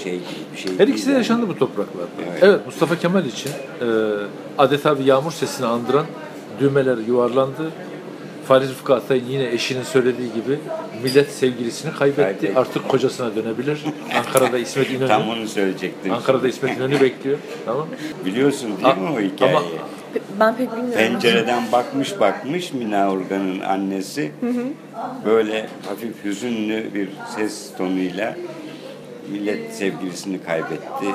[0.03, 1.17] Şey gibi bir şey Her ikisi de yani.
[1.17, 2.07] yaşandı bu topraklarda.
[2.31, 2.39] Evet.
[2.43, 3.85] Evet, Mustafa Kemal için e,
[4.57, 6.05] adeta bir yağmur sesini andıran
[6.59, 7.71] düğmeler yuvarlandı.
[8.47, 10.59] Fahri Rıfkı Atay'ın yine eşinin söylediği gibi
[11.03, 12.21] millet sevgilisini kaybetti.
[12.21, 12.59] Kaybetti.
[12.59, 13.83] Artık kocasına dönebilir.
[14.17, 16.13] Ankara'da İsmet İnönü Tam onu söyleyecektim.
[16.13, 17.37] Ankara'da İsmet İnönü bekliyor.
[17.65, 17.87] Tamam.
[18.25, 19.57] Biliyorsun değil mi o hikayeyi?
[19.57, 19.65] Ama-
[20.39, 20.97] Ben pek bilmiyorum.
[20.97, 24.31] Pencereden bakmış bakmış Mina Urgan'ın annesi
[25.25, 28.35] böyle hafif hüzünlü bir ses tonuyla
[29.31, 31.05] millet sevgilisini kaybetti.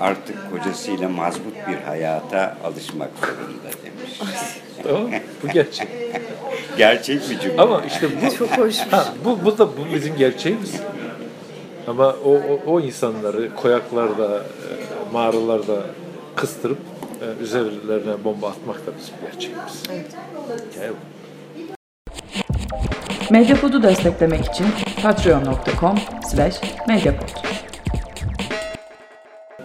[0.00, 4.20] Artık kocasıyla mazbut bir hayata alışmak zorunda demiş.
[4.82, 5.10] Tamam.
[5.42, 5.88] Bu gerçek.
[6.76, 7.62] Gerçek bir cümle.
[7.62, 8.50] Ama işte bu Çok.
[8.90, 10.72] Ha, bu, bu da bu bizim gerçeğimiz.
[11.86, 15.82] Ama o, o, o insanları koyaklarda, e, mağaralarda
[16.36, 16.78] kıstırıp
[17.20, 19.82] e, üzerlerine bomba atmak da bizim gerçeğimiz.
[20.72, 21.12] Hikaye bu.
[23.32, 24.66] Medyapod'u desteklemek için
[25.02, 25.98] patreon.com
[26.30, 27.28] slash medyapod.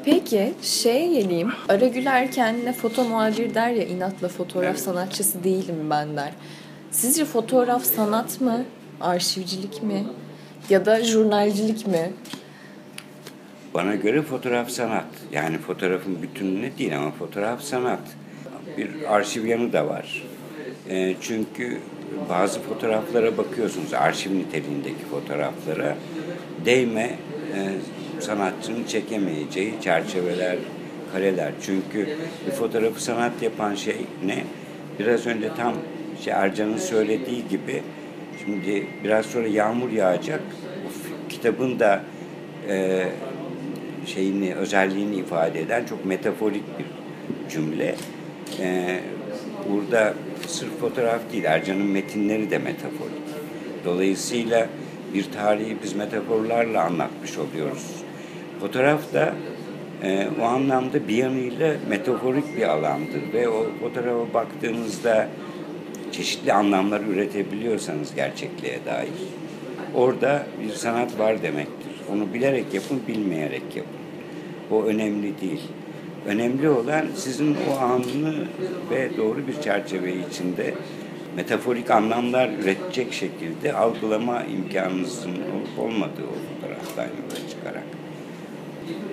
[0.05, 1.51] Peki şeye geleyim.
[1.69, 6.31] Ara Güler kendine foto muhabir der ya inatla fotoğraf sanatçısı değilim ben der.
[6.91, 8.63] Sizce fotoğraf sanat mı?
[9.01, 10.03] Arşivcilik mi?
[10.69, 12.13] Ya da jurnalcilik mi?
[13.73, 15.07] Bana göre fotoğraf sanat.
[15.31, 18.01] Yani fotoğrafın bütününe değil ama fotoğraf sanat.
[18.77, 20.23] Bir arşiv yanı da var.
[20.89, 21.77] E, çünkü
[22.29, 25.95] bazı fotoğraflara bakıyorsunuz, arşiv niteliğindeki fotoğraflara.
[26.65, 27.09] Değme
[27.55, 27.59] e,
[28.21, 30.57] sanatçının çekemeyeceği çerçeveler,
[31.13, 31.51] kareler.
[31.61, 32.07] Çünkü
[32.47, 34.43] bir fotoğrafı sanat yapan şey ne?
[34.99, 35.73] Biraz önce tam
[36.23, 37.81] şey Ercan'ın söylediği gibi
[38.45, 40.41] şimdi biraz sonra yağmur yağacak.
[40.85, 42.01] Bu f- kitabın da
[42.69, 43.05] e,
[44.05, 46.85] şeyini, özelliğini ifade eden çok metaforik bir
[47.49, 47.95] cümle.
[48.59, 48.99] Ee,
[49.69, 50.13] burada
[50.47, 53.27] sırf fotoğraf değil, Ercan'ın metinleri de metaforik.
[53.85, 54.67] Dolayısıyla
[55.13, 57.91] bir tarihi biz metaforlarla anlatmış oluyoruz.
[58.59, 59.33] Fotoğraf da
[60.03, 65.27] e, o anlamda bir yanıyla metaforik bir alandır ve o fotoğrafa baktığınızda
[66.11, 69.09] çeşitli anlamlar üretebiliyorsanız gerçekliğe dair
[69.95, 71.91] orada bir sanat var demektir.
[72.11, 73.91] Onu bilerek yapın, bilmeyerek yapın.
[74.71, 75.61] O önemli değil.
[76.27, 78.35] Önemli olan sizin o anını
[78.91, 80.73] ve doğru bir çerçeve içinde
[81.35, 85.35] metaforik anlamlar üretecek şekilde algılama imkanınızın
[85.77, 87.83] olmadığı o fotoğraftan yola çıkarak.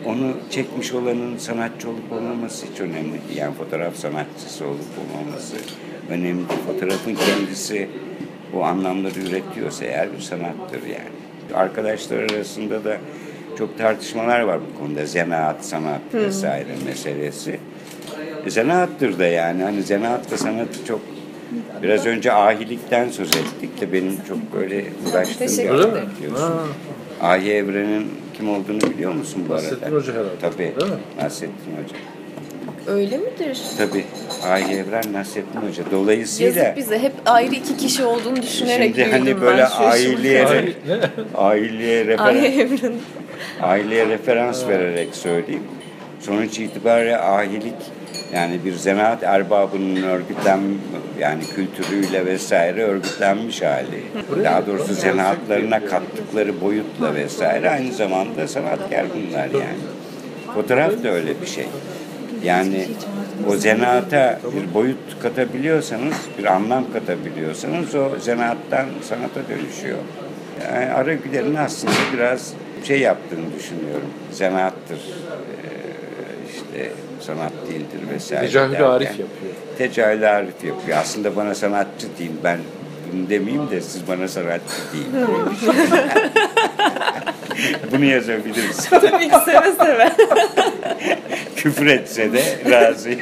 [0.06, 3.36] Onu çekmiş olanın sanatçı olup olmaması hiç önemli değil.
[3.36, 5.56] Yani fotoğraf sanatçısı olup olmaması
[6.10, 6.44] önemli.
[6.66, 7.88] Fotoğrafın kendisi
[8.54, 11.54] o anlamları üretiyorsa eğer bir sanattır yani.
[11.54, 12.98] Arkadaşlar arasında da
[13.58, 15.06] çok tartışmalar var bu konuda.
[15.06, 17.60] Zanaat, sanat vesaire meselesi.
[18.46, 19.62] E, zanaattır da yani.
[19.62, 21.00] Hani zanaatla sanatı çok
[21.82, 25.98] biraz önce ahilikten söz ettik de benim çok böyle uğraştığım bir alan.
[27.22, 29.64] Ahi Evren'in kim olduğunu biliyor musun bu arada?
[29.66, 30.58] Nasrettin Hoca herhalde, Tabii.
[30.58, 30.98] değil mi?
[31.22, 31.96] Nasrettin Hoca.
[32.86, 33.58] Öyle midir?
[33.78, 34.04] Tabii.
[34.44, 35.82] Ahi Evren Nasrettin Hoca.
[35.90, 41.00] Dolayısıyla Yazık bize hep ayrı iki kişi olduğunu düşünerek Şimdi hani böyle aileye- ne?
[41.34, 42.36] aileye referans,
[43.62, 45.62] aileye referans vererek söyleyeyim.
[46.20, 47.74] Sonuç itibariyle ahilik
[48.34, 50.60] yani bir zanaat erbabının örgütlen
[51.20, 54.02] yani kültürüyle vesaire örgütlenmiş hali.
[54.44, 59.78] Daha doğrusu zanaatlarına kattıkları boyutla vesaire aynı zamanda sanatkar bunlar yani.
[60.54, 61.66] Fotoğraf da öyle bir şey.
[62.44, 62.86] Yani
[63.48, 69.98] o zanaata bir boyut katabiliyorsanız, bir anlam katabiliyorsanız o zanaattan sanata dönüşüyor.
[70.64, 72.52] Yani Ara Güler'in aslında biraz
[72.84, 74.10] şey yaptığını düşünüyorum.
[74.32, 74.98] Zanaattır.
[74.98, 75.68] Ee,
[76.54, 78.46] işte sanat değildir vesaire.
[78.46, 79.54] Tecahülü derken, Arif yapıyor.
[79.78, 80.98] Tecahülü Arif yapıyor.
[80.98, 82.58] Aslında bana sanatçı diyeyim ben
[83.12, 85.06] bunu demeyeyim de siz bana sanatçı deyin.
[87.92, 88.76] Bunu yazabiliriz.
[88.90, 90.12] Tabii ki seve seve.
[91.56, 93.20] Küfür etse de razıyım.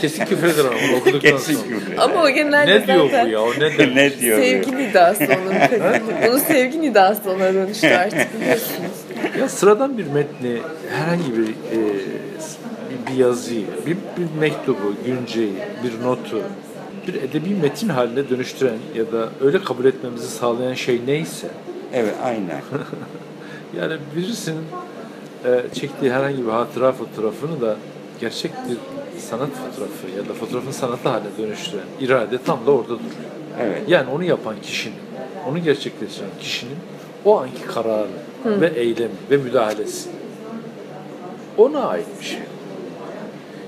[0.00, 1.68] Kesin küfür eder ama okuduktan Kesin sonra.
[1.68, 2.02] küfür eder.
[2.02, 3.40] Ama o genelde Ne diyor zaten bu ya?
[3.42, 3.94] O ne demek?
[3.96, 4.38] ne diyor?
[4.38, 4.42] bu?
[4.42, 6.02] sevgi nidası onun kadını.
[6.30, 8.90] Onun sevgi nidası ona dönüştü artık biliyorsunuz.
[9.40, 10.56] Ya sıradan bir metni,
[10.98, 11.78] herhangi bir, e,
[12.90, 15.52] bir, bir yazıyı, bir, bir mektubu, günceyi,
[15.84, 16.42] bir notu,
[17.08, 21.46] bir edebi metin haline dönüştüren ya da öyle kabul etmemizi sağlayan şey neyse,
[21.94, 22.62] Evet aynen.
[23.80, 24.64] yani birisinin
[25.44, 27.76] e, çektiği herhangi bir hatıra fotoğrafını da
[28.20, 28.76] gerçek bir
[29.20, 33.00] sanat fotoğrafı ya da fotoğrafın sanatı haline dönüştüren irade tam da orada duruyor.
[33.60, 33.82] Evet.
[33.88, 34.98] Yani onu yapan kişinin,
[35.48, 36.76] onu gerçekleştiren kişinin
[37.24, 38.06] o anki kararı
[38.44, 40.08] ve eylemi ve müdahalesi
[41.58, 42.40] ona ait bir şey.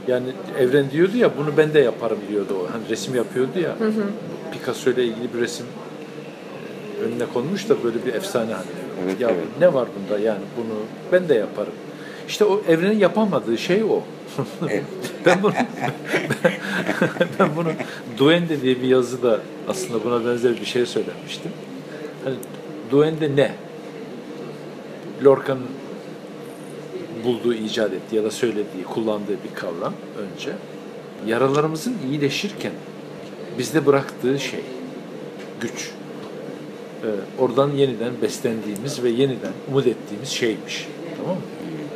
[0.09, 0.27] Yani
[0.59, 2.73] Evren diyordu ya bunu ben de yaparım diyordu o.
[2.73, 3.77] Hani resim yapıyordu ya.
[4.53, 5.67] Picasso ile ilgili bir resim
[7.03, 8.67] önüne konmuş da böyle bir efsane hani.
[9.05, 9.45] Evet, ya evet.
[9.61, 10.75] ne var bunda yani bunu
[11.13, 11.73] ben de yaparım.
[12.29, 14.03] İşte o evrenin yapamadığı şey o.
[14.69, 14.85] Evet.
[15.27, 15.53] ben bunu
[17.39, 17.69] ben bunu
[18.19, 21.53] Duende diye bir yazıda aslında buna benzer bir şey söylemiştim.
[22.25, 22.37] Hani
[22.91, 23.53] Duende ne?
[25.25, 25.67] Lorca'nın
[27.25, 30.53] bulduğu, icat ettiği ya da söylediği, kullandığı bir kavram önce.
[31.27, 32.73] Yaralarımızın iyileşirken
[33.59, 34.61] bizde bıraktığı şey,
[35.61, 35.91] güç.
[37.05, 40.89] Ee, oradan yeniden beslendiğimiz ve yeniden umut ettiğimiz şeymiş.
[41.17, 41.43] Tamam mı?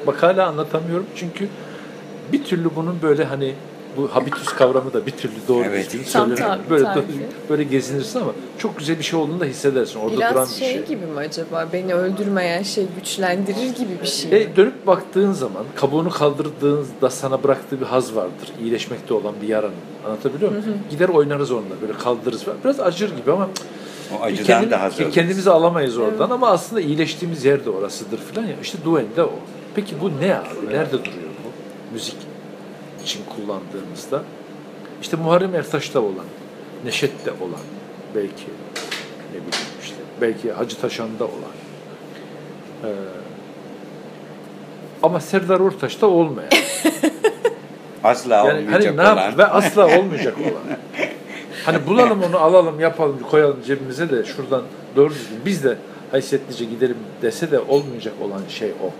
[0.06, 1.48] Bak hala anlatamıyorum çünkü
[2.32, 3.54] bir türlü bunun böyle hani
[3.96, 5.92] bu habitus kavramı da bir türlü doğru Evet.
[5.92, 7.02] düzgün tabii, Böyle tabii.
[7.48, 10.00] böyle gezinirsin ama çok güzel bir şey olduğunu da hissedersin.
[10.00, 10.86] Orada duran Biraz bir şey şey.
[10.86, 11.68] gibi mi acaba?
[11.72, 14.30] Beni öldürmeyen şey güçlendirir gibi bir şey.
[14.30, 14.36] mi?
[14.36, 18.48] E, dönüp baktığın zaman kabuğunu kaldırdığında sana bıraktığı bir haz vardır.
[18.62, 19.74] İyileşmekte olan bir yaranın.
[20.06, 20.64] Anlatabiliyor muyum?
[20.90, 22.44] Gider oynarız onunla böyle kaldırırız.
[22.64, 23.48] Biraz acır gibi ama
[24.18, 25.12] O acıdan kendimi- da hazır.
[25.12, 28.54] kendimizi alamayız oradan ama aslında iyileştiğimiz yer de orasıdır falan ya.
[28.62, 29.32] İşte duende o.
[29.74, 30.66] Peki bu ne abi?
[30.70, 31.48] Nerede duruyor bu?
[31.94, 32.16] Müzik
[33.04, 34.22] için kullandığımızda.
[35.02, 36.24] İşte Muharrem Ertaş'ta olan,
[36.84, 37.60] Neşet'te olan,
[38.14, 38.44] belki
[39.30, 41.54] ne bileyim işte, belki Hacı Taşan'da olan.
[42.84, 42.88] Ee,
[45.02, 46.48] ama Serdar Ortaç'ta olmayan.
[48.04, 49.16] Asla Yani olmayacak hani ne olan.
[49.30, 50.78] yap ve asla olmayacak olan.
[51.72, 54.62] Hani bulalım onu alalım yapalım koyalım cebimize de şuradan
[54.96, 55.78] doğru düzgün biz de
[56.10, 58.90] haysiyetlice gidelim dese de olmayacak olan şey o.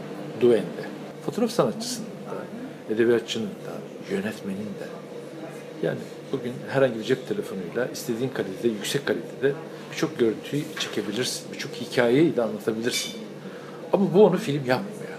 [0.41, 0.83] Duende.
[1.27, 3.73] Fotoğraf sanatçısının da, edebiyatçının da,
[4.15, 4.87] yönetmenin de.
[5.83, 5.99] Yani
[6.33, 9.53] bugün herhangi bir cep telefonuyla istediğin kalitede, yüksek kalitede
[9.93, 11.53] birçok görüntüyü çekebilirsin.
[11.53, 13.13] Birçok hikayeyi de anlatabilirsin.
[13.93, 15.11] Ama bu onu film yapmıyor.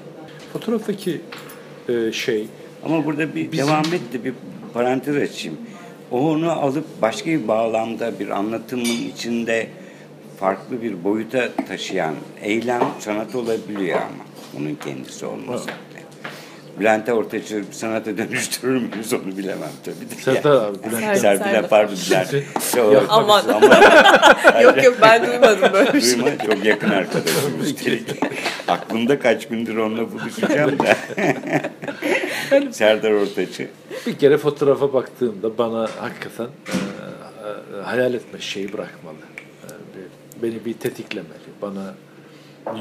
[0.54, 1.22] Fotoğraftaki
[1.90, 2.48] e, şey
[2.86, 4.34] Ama burada bir Bizim- devam et de bir
[4.74, 5.58] parantez açayım.
[6.12, 9.68] Onu alıp başka bir bağlamda bir anlatımın içinde
[10.40, 14.26] farklı bir boyuta taşıyan eylem sanat olabiliyor ama
[14.58, 16.02] onun kendisi olmasa bile.
[16.80, 20.16] Bülent Ortaç'ı sanata dönüştürür müyüz onu bilemem tabii de.
[20.22, 21.16] Serdar abi, Bülent Serdar.
[21.16, 22.32] Serpil'e pardon Bülent.
[22.76, 23.42] Çok, Yapma Aman.
[24.62, 26.14] yok yok ben duymadım böyle bir şey.
[26.14, 27.74] duyma çok yakın arkadaşımız.
[28.68, 30.96] Aklımda kaç gündür onunla buluşacağım da.
[32.72, 33.68] Serdar Ortaç'ı.
[34.08, 36.48] Bir kere fotoğrafa baktığımda bana hakikaten e,
[37.78, 39.16] e, hayal etme şeyi bırakmalı.
[39.64, 41.32] E, bir- beni bir tetiklemeli.
[41.62, 41.96] Bana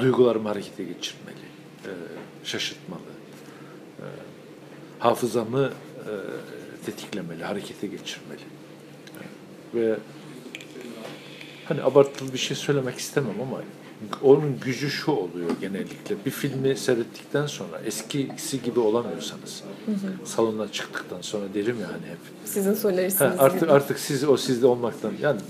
[0.00, 1.37] duygularımı harekete geçirmeli.
[1.85, 1.92] e,
[2.44, 3.00] şaşırtmalı.
[3.98, 4.06] E,
[4.98, 6.12] hafızamı e,
[6.87, 8.40] tetiklemeli, harekete geçirmeli.
[9.74, 9.96] E, ve
[11.64, 13.62] hani abartılı bir şey söylemek istemem ama
[14.22, 16.16] onun gücü şu oluyor genellikle.
[16.26, 19.62] Bir filmi seyrettikten sonra eskisi gibi olamıyorsanız
[20.24, 22.18] salondan çıktıktan sonra derim ya hani hep.
[22.44, 23.70] Sizin Ha, solarisiniz artık gibi.
[23.72, 25.40] artık siz o sizde olmaktan yani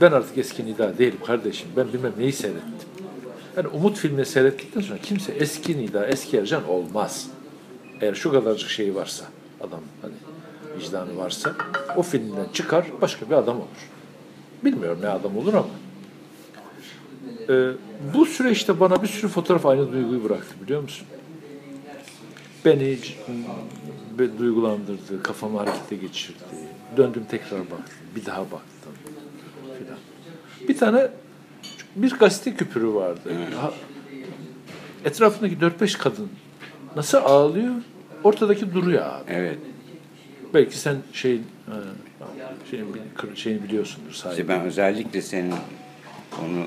[0.00, 1.68] ben artık eski Nida değilim kardeşim.
[1.76, 2.70] Ben bilmem neyi seyrettim.
[3.56, 7.26] Yani Umut filmini seyrettikten sonra kimse eski Nida, eski Ercan olmaz.
[8.00, 9.24] Eğer şu kadarcık şeyi varsa,
[9.60, 10.12] adam hani
[10.80, 11.54] vicdanı varsa
[11.96, 13.90] o filmden çıkar başka bir adam olur.
[14.64, 15.68] Bilmiyorum ne adam olur ama.
[17.48, 17.70] Ee,
[18.14, 21.06] bu süreçte bana bir sürü fotoğraf aynı duyguyu bıraktı biliyor musun?
[22.64, 22.98] Beni
[24.18, 26.38] be- duygulandırdı, kafamı harekete geçirdi.
[26.96, 28.92] Döndüm tekrar baktım, bir daha baktım
[29.78, 29.98] filan.
[30.68, 31.08] Bir tane
[31.96, 33.20] bir gazete küpürü vardı.
[33.60, 33.74] Ha-
[35.04, 36.28] etrafındaki 4-5 kadın
[36.96, 37.74] nasıl ağlıyor?
[38.24, 39.24] Ortadaki duruyor abi.
[39.32, 39.58] Evet.
[40.54, 41.74] Belki sen şeyin ha,
[42.70, 42.86] şeyin,
[43.34, 44.40] şeyini biliyorsundur sahibi.
[44.40, 45.54] İşte ben özellikle senin
[46.44, 46.66] onu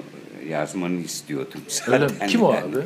[0.49, 1.93] yazmanı istiyordum zaten.
[2.01, 2.11] Öyle mi?
[2.27, 2.77] Kim o abi?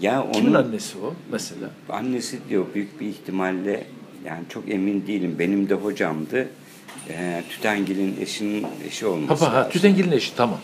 [0.00, 1.70] Ya Kimin onun annesi o mesela?
[1.88, 3.86] annesi diyor büyük bir ihtimalle
[4.24, 5.36] yani çok emin değilim.
[5.38, 6.48] Benim de hocamdı.
[7.10, 9.68] E, Tütengil'in eşinin eşi olması Ha, ha.
[9.68, 10.58] Tütengil'in eşi tamam.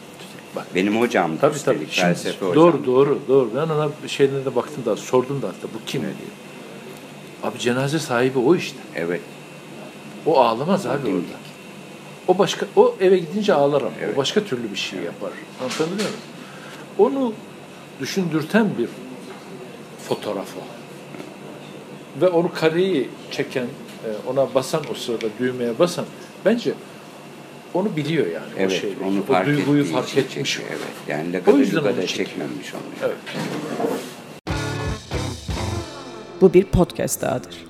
[0.57, 0.67] Bak.
[0.75, 1.91] Benim hocamdı Tabii üstelik, tabii.
[1.91, 2.55] Şimdi, felsefe hocam.
[2.55, 3.51] doğru doğru doğru.
[3.57, 6.13] Ben ona şeylerine de baktım da sordum da hatta bu kim diye.
[7.43, 8.79] Abi cenaze sahibi o işte.
[8.97, 9.21] Evet.
[10.27, 11.15] O ağlamaz abi Dimdik.
[11.15, 11.40] orada.
[12.31, 13.91] O başka o eve gidince ağlar ama.
[14.03, 14.15] Evet.
[14.15, 15.31] O başka türlü bir şey yapar.
[15.61, 16.13] Anlatabiliyor muyum?
[16.99, 17.33] Onu
[18.01, 18.89] düşündürten bir
[20.09, 20.61] fotoğraf o.
[22.21, 26.05] Ve onu kareyi çeken, e, ona basan o sırada düğmeye basan
[26.45, 26.73] bence
[27.75, 28.97] onu biliyor yani Evet, o şeyi.
[29.09, 30.51] onu o fark duyguyu ettiği fark için etmiş.
[30.53, 30.95] çekiyor, Evet.
[31.09, 32.29] Yani O Lagada yüzden Lugada onu çekiyor.
[32.29, 32.83] çekmemiş onu.
[33.05, 33.17] Evet.
[36.41, 37.65] Bu bir podcast dahadır.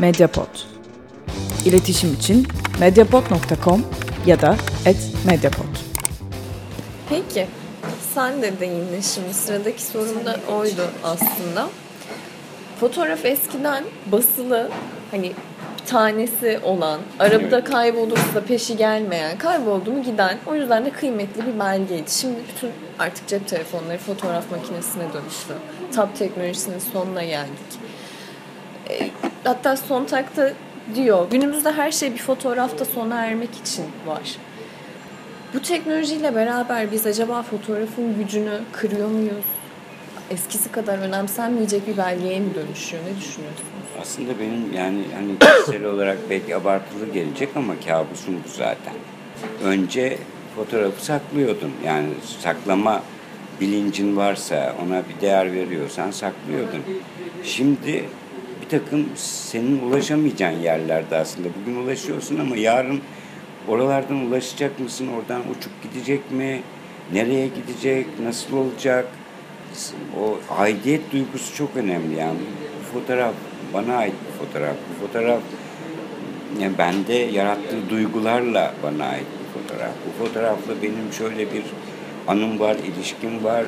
[0.00, 0.77] Mediapod.
[1.64, 2.46] İletişim için
[2.80, 3.84] mediapod.com
[4.26, 4.56] ya da
[5.26, 5.64] @mediapod.
[7.08, 7.46] Peki,
[8.14, 9.34] sen de değindin şimdi.
[9.34, 11.68] Sıradaki sorum da oydu aslında.
[12.80, 14.70] Fotoğraf eskiden basılı,
[15.10, 15.32] hani
[15.80, 21.60] bir tanesi olan, arabada kaybolursa peşi gelmeyen, kayboldu mu giden, o yüzden de kıymetli bir
[21.60, 22.10] belgeydi.
[22.10, 25.54] Şimdi bütün artık cep telefonları fotoğraf makinesine dönüştü.
[25.94, 27.78] Tab teknolojisinin sonuna geldik.
[28.90, 29.10] E,
[29.44, 30.52] hatta Sontag'da
[30.94, 34.36] diyor, günümüzde her şey bir fotoğrafta sona ermek için var.
[35.54, 39.44] Bu teknolojiyle beraber biz acaba fotoğrafın gücünü kırıyor muyuz?
[40.30, 43.02] Eskisi kadar önemsenmeyecek bir belgeye mi dönüşüyor?
[43.02, 43.68] Ne düşünüyorsunuz?
[44.00, 48.94] Aslında benim yani hani kişisel olarak belki abartılı gelecek ama kabusum bu zaten.
[49.64, 50.18] Önce
[50.56, 51.72] fotoğrafı saklıyordun.
[51.84, 52.08] Yani
[52.42, 53.02] saklama
[53.60, 56.82] bilincin varsa, ona bir değer veriyorsan saklıyordun.
[57.44, 58.04] Şimdi
[58.68, 61.48] takım senin ulaşamayacağın yerlerde aslında.
[61.60, 63.00] Bugün ulaşıyorsun ama yarın
[63.68, 65.08] oralardan ulaşacak mısın?
[65.18, 66.62] Oradan uçup gidecek mi?
[67.12, 68.06] Nereye gidecek?
[68.24, 69.06] Nasıl olacak?
[70.20, 72.38] O aidiyet duygusu çok önemli yani.
[72.80, 73.34] Bu fotoğraf
[73.74, 74.76] bana ait bir fotoğraf.
[74.90, 75.40] Bu fotoğraf
[76.60, 79.92] yani bende yarattığı duygularla bana ait bir fotoğraf.
[80.06, 81.62] Bu fotoğrafla benim şöyle bir
[82.28, 83.64] anım var, ilişkim var.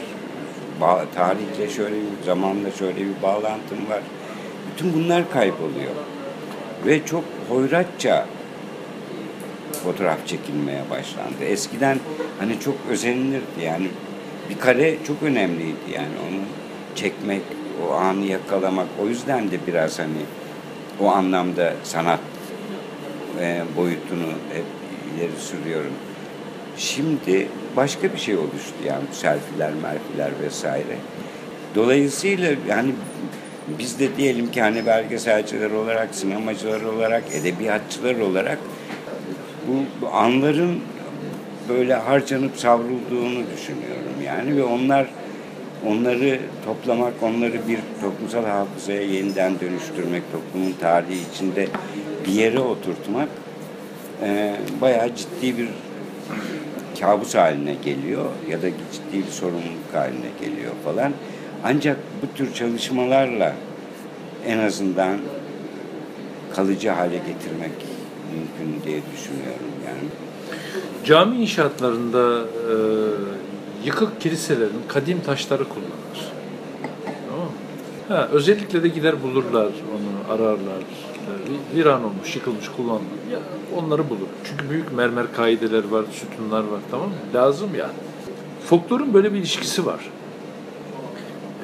[1.14, 4.02] Tarihle şöyle bir zamanla şöyle bir bağlantım var.
[4.72, 5.94] Bütün bunlar kayboluyor.
[6.87, 8.26] Ve çok hoyratça
[9.85, 11.44] fotoğraf çekilmeye başlandı.
[11.44, 11.98] Eskiden
[12.38, 13.88] hani çok özenilirdi yani
[14.50, 16.40] bir kare çok önemliydi yani onu
[16.94, 17.42] çekmek,
[17.88, 18.87] o anı yakalamak.
[19.02, 20.22] O yüzden de biraz hani
[21.00, 22.20] o anlamda sanat
[23.40, 24.64] e, boyutunu hep
[25.16, 25.92] ileri sürüyorum.
[26.76, 30.96] Şimdi başka bir şey oluştu yani selfiler, merfiler vesaire.
[31.74, 32.92] Dolayısıyla yani
[33.79, 38.59] biz de diyelim ki hani belgeselciler olarak, sinemacılar olarak, edebiyatçılar olarak
[39.68, 40.81] bu, bu anların
[41.68, 45.07] böyle harcanıp savrulduğunu düşünüyorum yani ve onlar
[45.87, 51.68] onları toplamak, onları bir toplumsal hafızaya yeniden dönüştürmek, toplumun tarihi içinde
[52.27, 53.29] bir yere oturtmak
[54.23, 55.68] e, bayağı ciddi bir
[57.01, 61.12] kabus haline geliyor ya da ciddi bir sorumluluk haline geliyor falan.
[61.64, 63.55] Ancak bu tür çalışmalarla
[64.46, 65.18] en azından
[66.57, 67.73] kalıcı hale getirmek
[68.33, 70.09] mümkün diye düşünüyorum yani.
[71.05, 72.75] Cami inşaatlarında e,
[73.85, 76.31] yıkık kiliselerin kadim taşları kullanılır.
[78.11, 80.81] Ha, özellikle de gider bulurlar onu, ararlar.
[81.73, 83.03] E, Viran olmuş, yıkılmış, kullanılır.
[83.33, 83.38] Ya,
[83.77, 84.27] onları bulur.
[84.44, 87.14] Çünkü büyük mermer kaideler var, sütunlar var tamam mı?
[87.35, 87.92] Lazım yani.
[88.64, 90.01] Folklorun böyle bir ilişkisi var.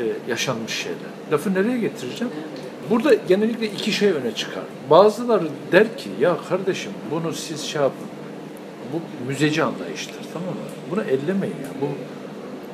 [0.01, 0.99] E, yaşanmış şeyler.
[1.33, 2.33] Lafı nereye getireceğim?
[2.91, 4.63] Burada genellikle iki şey öne çıkar.
[4.91, 8.07] Bazıları der ki ya kardeşim bunu siz şey yapın.
[8.93, 10.61] Bu müzeci anlayıştır tamam mı?
[10.91, 11.69] Bunu ellemeyin ya.
[11.81, 11.87] Bu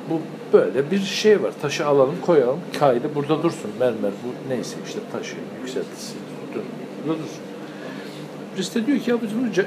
[0.09, 0.21] bu
[0.53, 1.51] böyle bir şey var.
[1.61, 2.59] Taşı alalım koyalım.
[2.79, 3.71] Kaydı burada dursun.
[3.79, 6.13] Mermer bu neyse işte taşı yükseltisi.
[6.53, 6.61] Dur,
[7.07, 7.41] burada dursun.
[8.55, 9.65] Birisi de diyor ki ya biz bunu ca-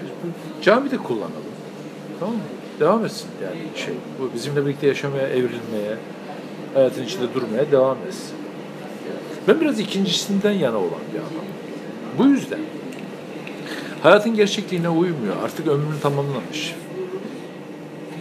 [0.62, 1.32] camide kullanalım.
[2.20, 2.40] Tamam mı?
[2.80, 3.94] Devam etsin yani şey.
[4.20, 5.96] Bu bizimle birlikte yaşamaya, evrilmeye,
[6.74, 8.36] hayatın içinde durmaya devam etsin.
[9.48, 11.46] Ben biraz ikincisinden yana olan bir adamım.
[12.18, 12.60] Bu yüzden
[14.02, 15.36] hayatın gerçekliğine uymuyor.
[15.44, 16.74] Artık ömrünü tamamlamış.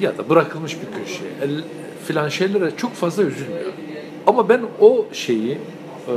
[0.02, 1.32] Ya da bırakılmış bir köşeye.
[1.42, 1.64] El,
[2.08, 3.74] filan şeylere çok fazla üzülmüyor.
[4.28, 6.14] Ama ben o şeyi e,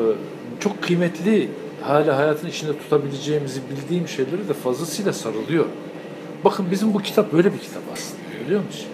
[0.60, 1.48] çok kıymetli
[1.82, 5.64] hala hayatın içinde tutabileceğimizi bildiğim şeyleri de fazlasıyla sarılıyor.
[6.44, 8.86] Bakın bizim bu kitap böyle bir kitap aslında biliyor musun?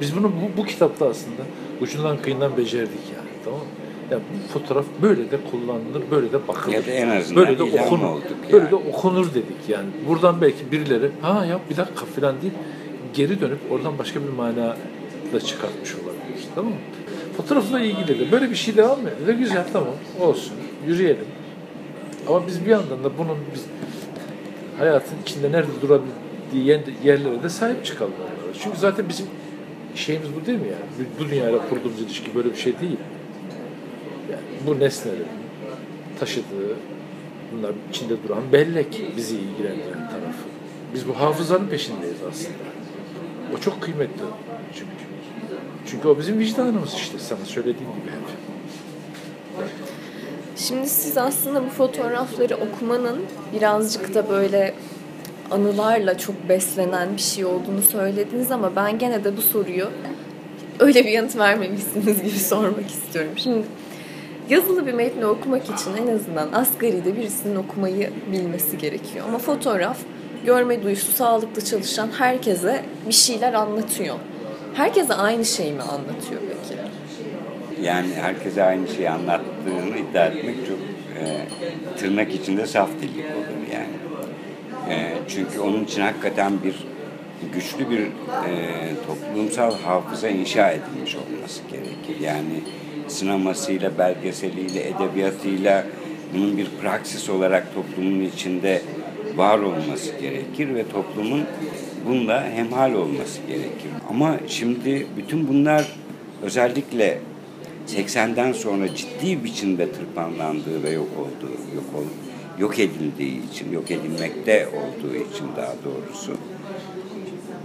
[0.00, 1.42] Biz bunu bu, bu kitapta aslında
[1.80, 3.66] ucundan kıyından becerdik yani tamam mı?
[4.10, 6.74] Yani bu fotoğraf böyle de kullanılır, böyle de bakılır.
[6.74, 8.02] Ya da en azından böyle de okunur.
[8.08, 8.70] olduk Böyle yani.
[8.70, 9.86] de okunur dedik yani.
[10.08, 12.54] Buradan belki birileri ha ya bir dakika falan deyip
[13.14, 14.76] geri dönüp oradan başka bir mana
[15.32, 16.44] da çıkartmış olabilir.
[16.54, 16.78] Tamam mı?
[17.36, 19.38] Fotoğrafla ilgili de böyle bir şey devam mı ediyor?
[19.38, 20.52] Güzel tamam olsun
[20.86, 21.24] yürüyelim.
[22.28, 23.64] Ama biz bir yandan da bunun biz
[24.78, 28.12] hayatın içinde nerede durabildiği yer- yerlere de sahip çıkalım.
[28.62, 29.26] Çünkü zaten bizim
[29.94, 31.08] şeyimiz bu değil mi yani?
[31.20, 32.96] Bu dünyayla kurduğumuz ilişki böyle bir şey değil.
[34.30, 35.26] Yani bu nesnelerin
[36.20, 36.76] taşıdığı,
[37.52, 40.44] bunlar içinde duran bellek bizi ilgilendiren tarafı.
[40.94, 42.54] Biz bu hafızanın peşindeyiz aslında.
[43.56, 44.22] O çok kıymetli
[44.74, 44.90] çünkü.
[45.86, 48.36] Çünkü o bizim vicdanımız işte sana söylediğim gibi hep.
[50.56, 53.20] Şimdi siz aslında bu fotoğrafları okumanın
[53.54, 54.74] birazcık da böyle
[55.50, 59.90] anılarla çok beslenen bir şey olduğunu söylediniz ama ben gene de bu soruyu
[60.80, 63.32] öyle bir yanıt vermemişsiniz gibi sormak istiyorum.
[63.36, 63.66] Şimdi
[64.48, 69.26] yazılı bir metni okumak için en azından asgari de birisinin okumayı bilmesi gerekiyor.
[69.28, 69.98] Ama fotoğraf
[70.46, 74.14] görme duyusu sağlıklı çalışan herkese bir şeyler anlatıyor.
[74.74, 76.80] Herkese aynı şeyi mi anlatıyor peki?
[77.82, 80.78] Yani herkese aynı şeyi anlattığını iddia etmek çok
[81.20, 81.46] e,
[81.98, 84.03] tırnak içinde saf dillik olur yani.
[84.90, 86.74] E, çünkü onun için hakikaten bir
[87.54, 88.10] güçlü bir e,
[89.06, 92.20] toplumsal hafıza inşa edilmiş olması gerekir.
[92.20, 92.60] Yani
[93.08, 95.84] sinemasıyla, belgeseliyle, edebiyatıyla
[96.34, 98.82] bunun bir praksis olarak toplumun içinde
[99.36, 101.42] var olması gerekir ve toplumun
[102.06, 103.90] bununla hemhal olması gerekir.
[104.10, 105.86] Ama şimdi bütün bunlar
[106.42, 107.18] özellikle
[107.88, 112.04] 80'den sonra ciddi biçimde tırpanlandığı ve yok olduğu, yok ol,
[112.58, 116.36] yok edildiği için, yok edilmekte olduğu için daha doğrusu.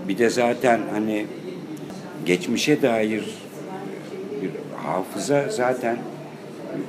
[0.07, 1.25] Bir de zaten hani
[2.25, 3.23] geçmişe dair
[4.41, 4.51] bir
[4.85, 5.97] hafıza zaten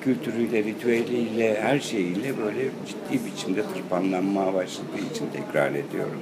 [0.01, 6.21] kültürüyle, ritüeliyle, her şeyiyle böyle ciddi biçimde tırpanlanmaya başladığı için tekrar ediyorum.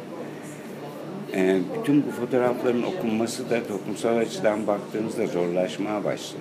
[1.34, 6.40] Ee, bütün bu fotoğrafların okunması da toplumsal açıdan baktığınızda zorlaşmaya başladı.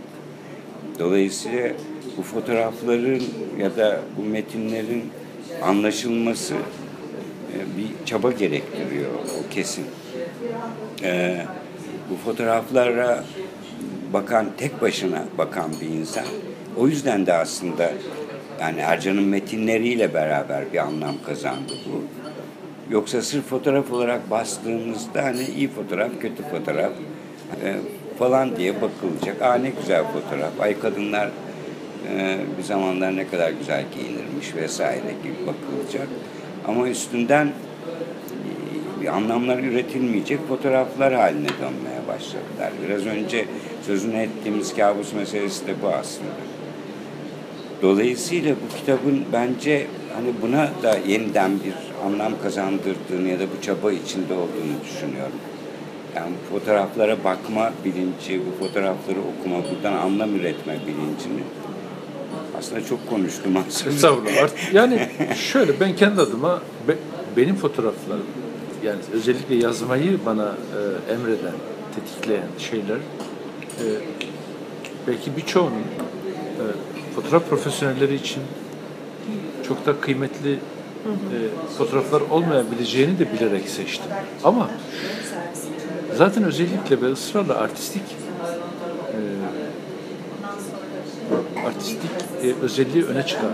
[1.00, 1.70] Dolayısıyla
[2.18, 3.24] bu fotoğrafların
[3.60, 5.04] ya da bu metinlerin
[5.64, 9.86] anlaşılması e, bir çaba gerektiriyor o kesin.
[11.04, 11.46] Ee,
[12.10, 13.24] bu fotoğraflara
[14.14, 16.26] bakan tek başına bakan bir insan
[16.78, 17.92] o yüzden de aslında
[18.62, 22.04] yani Ercan'ın metinleriyle beraber bir anlam kazandı bu.
[22.94, 26.92] Yoksa sırf fotoğraf olarak bastığımızda hani iyi fotoğraf, kötü fotoğraf
[27.64, 27.76] e,
[28.20, 29.42] falan diye bakılacak.
[29.42, 30.62] Aa ne güzel fotoğraf.
[30.62, 31.30] Ay kadınlar
[32.14, 36.08] e, bir zamanlar ne kadar güzel giyinirmiş vesaire gibi bakılacak.
[36.68, 37.52] Ama üstünden
[39.04, 42.72] e, anlamlar üretilmeyecek fotoğraflar haline dönmeye başladılar.
[42.88, 43.46] Biraz önce
[43.86, 46.30] sözünü ettiğimiz kabus meselesi de bu aslında.
[47.82, 51.74] Dolayısıyla bu kitabın bence hani buna da yeniden bir
[52.06, 55.40] anlam kazandırdığını ya da bu çaba içinde olduğunu düşünüyorum.
[56.16, 61.44] Yani fotoğraflara bakma bilinci, bu fotoğrafları okuma, buradan anlam üretme bilincini
[62.60, 63.90] aslında çok konuştum aslında.
[63.96, 64.74] Estağfurullah.
[64.74, 66.98] Yani şöyle ben kendi adıma be-
[67.38, 68.26] benim fotoğraflarım
[68.84, 71.54] yani özellikle yazmayı bana e, emreden,
[71.96, 73.86] tetikleyen şeyler e,
[75.08, 76.64] belki birçoğunun e,
[77.16, 78.44] fotoğraf profesyonelleri için
[79.68, 80.58] çok da kıymetli e,
[81.78, 84.12] fotoğraflar olmayabileceğini de bilerek seçtim.
[84.44, 84.70] Ama
[86.18, 88.04] zaten özellikle ve ısrarla artistik
[89.14, 89.18] e,
[91.68, 92.12] artistik
[92.44, 93.52] e, özelliği öne çıkan,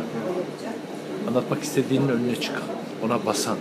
[1.28, 2.64] anlatmak istediğinin önüne çıkan,
[3.06, 3.58] ona basan.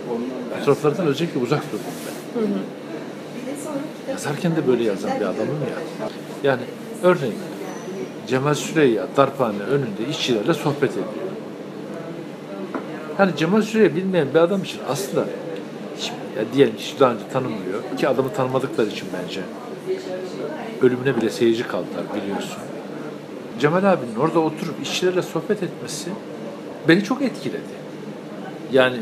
[0.59, 2.43] Fotoğraflardan özellikle uzak durdum ben.
[4.11, 6.07] Yazarken de böyle yazan bir adamım ya.
[6.43, 6.61] Yani
[7.03, 7.35] örneğin
[8.27, 11.05] Cemal Süreyya darphane önünde işçilerle sohbet ediyor.
[13.17, 15.19] Hani Cemal Süreyya bilmeyen bir adam için aslında
[16.37, 19.41] ya diyelim ki daha önce tanımıyor ki adamı tanımadıkları için bence
[20.81, 22.57] ölümüne bile seyirci kaldılar biliyorsun.
[23.59, 26.09] Cemal abinin orada oturup işçilerle sohbet etmesi
[26.87, 27.83] beni çok etkiledi.
[28.71, 28.97] Yani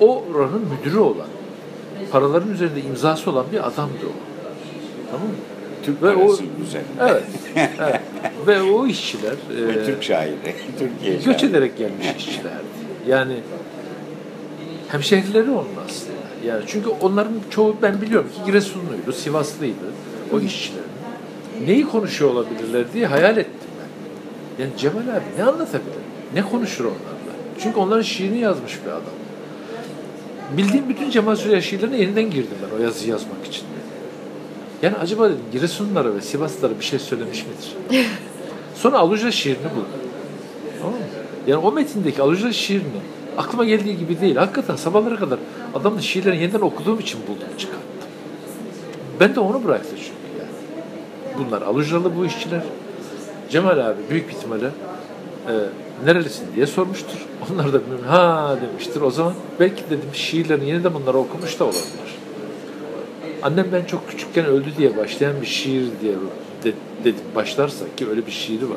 [0.00, 1.26] o oranın müdürü olan,
[2.12, 4.12] paraların üzerinde imzası olan bir adamdı o.
[5.10, 5.34] Tamam mı?
[5.84, 6.86] Türk Ve o- üzerinde.
[7.00, 7.22] Evet.
[7.78, 8.00] evet.
[8.46, 10.34] Ve o işçiler Ve e, Türk şairi,
[10.78, 11.46] Türkiye göç şairi.
[11.50, 12.64] ederek gelmiş işçilerdi.
[13.08, 13.34] Yani
[14.88, 16.16] hemşehrileri onun aslında.
[16.46, 19.74] Yani çünkü onların çoğu ben biliyorum ki Giresunluydu, Sivaslıydı
[20.32, 20.82] o işçilerin.
[21.66, 23.52] Neyi konuşuyor olabilirler diye hayal ettim.
[24.58, 25.92] Yani Cemal abi ne anlatabilir?
[26.34, 27.36] Ne konuşur onlarla?
[27.58, 29.02] Çünkü onların şiirini yazmış bir adam.
[30.56, 33.64] Bildiğim bütün Cemal Süreya şiirlerine yeniden girdim ben o yazıyı yazmak için.
[34.82, 38.00] Yani acaba dedim Giresunlulara ve Sivaslılara bir şey söylemiş midir?
[38.74, 39.86] Sonra Aluca şiirini buldum.
[40.78, 41.00] Tamam mı?
[41.46, 43.00] Yani o metindeki Aluca şiirini
[43.38, 44.36] aklıma geldiği gibi değil.
[44.36, 45.38] Hakikaten sabahlara kadar
[45.74, 47.80] adamın şiirlerini yeniden okuduğum için buldum, çıkarttım.
[49.20, 50.50] Ben de onu bıraktı çünkü yani.
[51.38, 52.62] Bunlar Alucalı bu işçiler.
[53.50, 54.66] Cemal abi büyük ihtimalle
[55.48, 55.52] e,
[56.04, 57.26] nerelisin diye sormuştur.
[57.52, 59.00] Onlar da ha demiştir.
[59.00, 62.16] O zaman belki dedim şiirlerini yeniden bunları okumuş da olabilir.
[63.42, 66.12] Annem ben çok küçükken öldü diye başlayan bir şiir diye
[66.64, 66.72] de,
[67.04, 68.76] dedim başlarsa ki öyle bir şiiri var.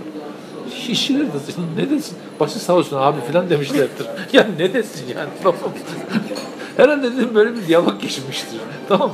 [0.72, 2.17] Şi- Şiir desin, ne desin?
[2.39, 4.07] Başı sağ olsun abi falan demişlerdir.
[4.34, 5.30] ya ne desin yani?
[5.43, 5.59] Tamam.
[6.78, 8.59] Herhalde dedim böyle bir diyalog geçmiştir.
[8.89, 9.11] Tamam.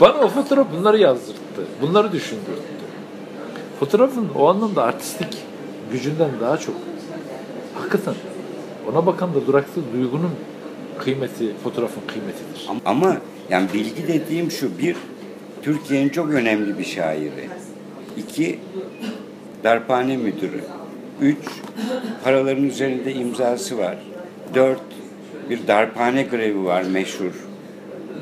[0.00, 1.38] Bana o fotoğraf bunları yazdırdı.
[1.82, 2.73] Bunları düşündürdü.
[3.80, 5.38] Fotoğrafın o anlamda artistik
[5.92, 6.74] gücünden daha çok
[7.74, 8.14] hakikaten
[8.92, 10.30] ona bakan da duraklı duygunun
[10.98, 12.68] kıymeti, fotoğrafın kıymetidir.
[12.84, 13.16] Ama
[13.50, 14.96] yani bilgi dediğim şu bir
[15.62, 17.48] Türkiye'nin çok önemli bir şairi.
[18.16, 18.58] İki
[19.64, 20.60] darphane müdürü.
[21.20, 21.38] Üç
[22.24, 23.96] paraların üzerinde imzası var.
[24.54, 24.80] Dört
[25.50, 27.32] bir darphane grevi var meşhur.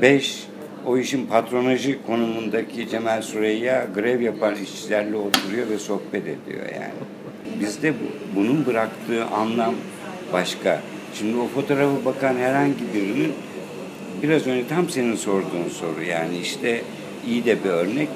[0.03, 0.47] Beş
[0.87, 6.93] o işin patronajı konumundaki Cemal Süreyya grev yapan işçilerle oturuyor ve sohbet ediyor yani.
[7.61, 9.75] Bizde bu, bunun bıraktığı anlam
[10.33, 10.81] başka.
[11.15, 13.33] Şimdi o fotoğrafa bakan herhangi birinin
[14.23, 16.83] biraz önce tam senin sorduğun soru yani işte
[17.27, 18.09] iyi de bir örnek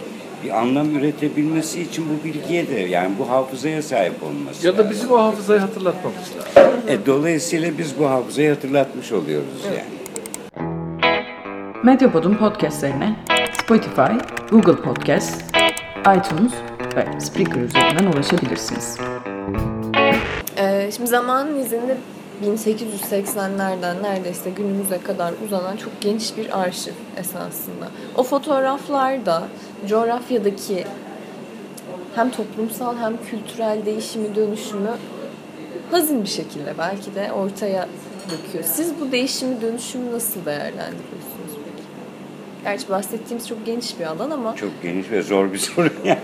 [0.45, 4.91] bir anlam üretebilmesi için bu bilgiye de yani bu hafızaya sahip olması Ya da lazım.
[4.93, 6.19] bizim o hafızayı hatırlatmamız
[6.57, 6.73] lazım.
[6.89, 9.85] E, dolayısıyla biz bu hafızayı hatırlatmış oluyoruz yani.
[11.87, 13.17] Medyapod'un podcastlerine
[13.63, 14.13] Spotify,
[14.51, 15.43] Google Podcast,
[16.01, 16.53] iTunes
[16.97, 18.99] ve Spreaker üzerinden ulaşabilirsiniz.
[20.57, 21.97] Ee, şimdi zamanın izinde
[22.45, 27.89] 1880'lerden neredeyse günümüze kadar uzanan çok geniş bir arşiv esasında.
[28.17, 29.43] O fotoğraflarda
[29.89, 30.85] coğrafyadaki
[32.15, 34.93] hem toplumsal hem kültürel değişimi dönüşümü
[35.91, 37.89] hazin bir şekilde belki de ortaya
[38.31, 38.65] döküyor.
[38.65, 41.36] Siz bu değişimi dönüşümü nasıl değerlendiriyorsunuz?
[42.67, 46.21] Gerçi bahsettiğimiz çok geniş bir alan ama Çok geniş ve zor bir soru yani.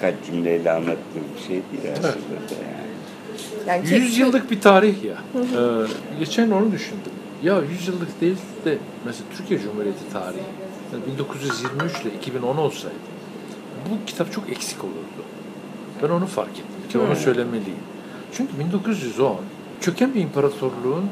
[0.00, 3.66] Kaç cümleyle anlattığım bir şey değil aslında da yani.
[3.66, 5.14] yani tek- 100 yıllık bir tarih ya.
[5.34, 7.12] Ee, geçen onu düşündüm.
[7.42, 10.40] Ya 100 yıllık değil de mesela Türkiye Cumhuriyeti tarihi.
[10.92, 12.94] Yani 1923 ile 2010 olsaydı
[13.90, 15.24] bu kitap çok eksik olurdu.
[16.02, 17.78] Ben onu fark ettim ki onu söylemeliyim.
[18.32, 19.36] Çünkü 1910
[19.80, 21.04] çöken bir imparatorluğun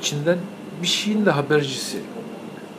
[0.00, 0.38] içinden
[0.82, 1.98] bir şeyin de habercisi.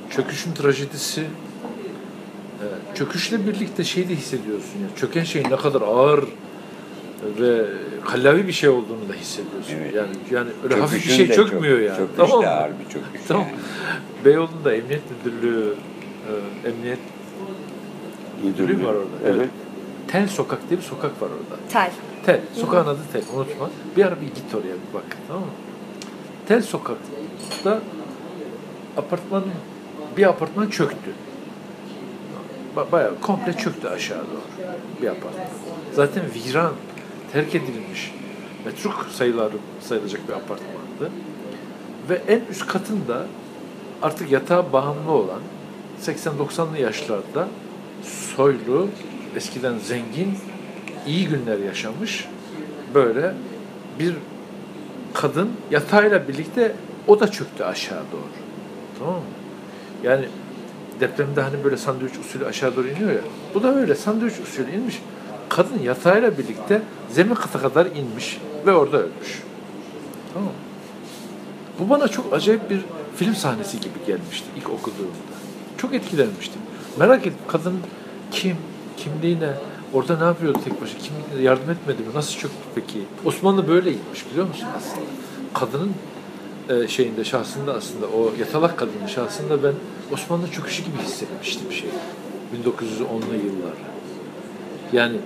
[0.09, 4.87] Çöküşün trajedisi, e, çöküşle birlikte şey de hissediyorsun ya.
[4.95, 6.23] Çöken şey ne kadar ağır
[7.39, 7.65] ve
[8.05, 9.73] kallavi bir şey olduğunu da hissediyorsun.
[9.81, 9.93] Evet.
[9.95, 11.97] Yani yani öyle hafif bir Çöküşün şey çökmüyor çok, yani.
[11.97, 13.45] Çöküş tamam de ağır bir çöküş Tamam.
[13.47, 13.55] yani.
[14.25, 15.73] Beyoğlu'nda Emniyet Müdürlüğü,
[16.65, 16.99] e, Emniyet
[18.43, 19.35] Müdürlüğü var orada.
[19.37, 19.49] Evet.
[20.07, 21.61] Tel Sokak diye bir sokak var orada.
[21.69, 21.91] tel.
[22.25, 22.39] Tel.
[22.55, 23.21] Sokağın adı Tel.
[23.35, 23.69] Unutma.
[23.97, 25.03] Bir ara bir git oraya bir bak.
[25.27, 25.49] Tamam mı?
[26.47, 27.79] Tel Sokak'ta
[28.97, 29.43] apartman
[30.19, 31.11] bir apartman çöktü.
[32.75, 34.67] Ba- Bayağı komple çöktü aşağı doğru.
[35.01, 35.45] Bir apartman.
[35.93, 36.73] Zaten viran,
[37.33, 38.13] terk edilmiş
[38.65, 41.11] metruk sayıları sayılacak bir apartmandı.
[42.09, 43.25] Ve en üst katında
[44.01, 45.41] artık yatağa bağımlı olan
[46.01, 47.47] 80-90'lı yaşlarda
[48.35, 48.87] soylu,
[49.35, 50.37] eskiden zengin,
[51.07, 52.27] iyi günler yaşamış
[52.93, 53.33] böyle
[53.99, 54.15] bir
[55.13, 56.75] kadın yatağıyla birlikte
[57.07, 58.29] o da çöktü aşağı doğru.
[58.99, 59.21] Tamam mı?
[60.03, 60.25] Yani
[60.99, 63.21] depremde hani böyle sandviç usulü aşağı doğru iniyor ya.
[63.53, 65.01] Bu da öyle sandviç usulü inmiş.
[65.49, 69.43] Kadın yatağıyla birlikte zemin kata kadar inmiş ve orada ölmüş.
[70.33, 70.51] Tamam?
[71.79, 72.79] Bu bana çok acayip bir
[73.15, 75.35] film sahnesi gibi gelmişti ilk okuduğumda.
[75.77, 76.61] Çok etkilenmiştim.
[76.99, 77.79] Merak ettim kadın
[78.31, 78.57] kim,
[78.97, 79.49] kimliği ne,
[79.93, 82.99] orada ne yapıyordu tek başına, kim yardım etmedi mi, nasıl çöktü peki?
[83.25, 85.05] Osmanlı böyleymiş biliyor musun aslında?
[85.53, 85.93] Kadının
[86.69, 89.73] e, şeyinde, şahsında aslında o yatalak kadının şahsında ben
[90.13, 91.89] Osmanlı çöküşü gibi hissetmiştim şey.
[92.63, 93.73] 1910'lu yıllar.
[94.93, 95.17] Yani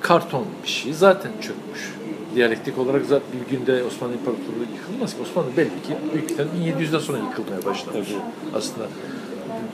[0.00, 1.94] karton bir şey zaten çökmüş.
[2.34, 5.22] Diyalektik olarak zaten bir günde Osmanlı İmparatorluğu yıkılmaz ki.
[5.22, 8.08] Osmanlı belli ki büyük ihtimalle 1700'den sonra yıkılmaya başlamış.
[8.54, 8.86] Aslında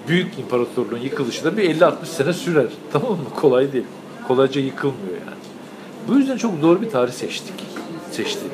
[0.08, 2.66] büyük imparatorluğun yıkılışı da bir 50-60 sene sürer.
[2.92, 3.24] Tamam mı?
[3.36, 3.84] Kolay değil.
[4.28, 5.36] Kolayca yıkılmıyor yani.
[6.08, 7.54] Bu yüzden çok doğru bir tarih seçtik.
[8.12, 8.50] Seçtik.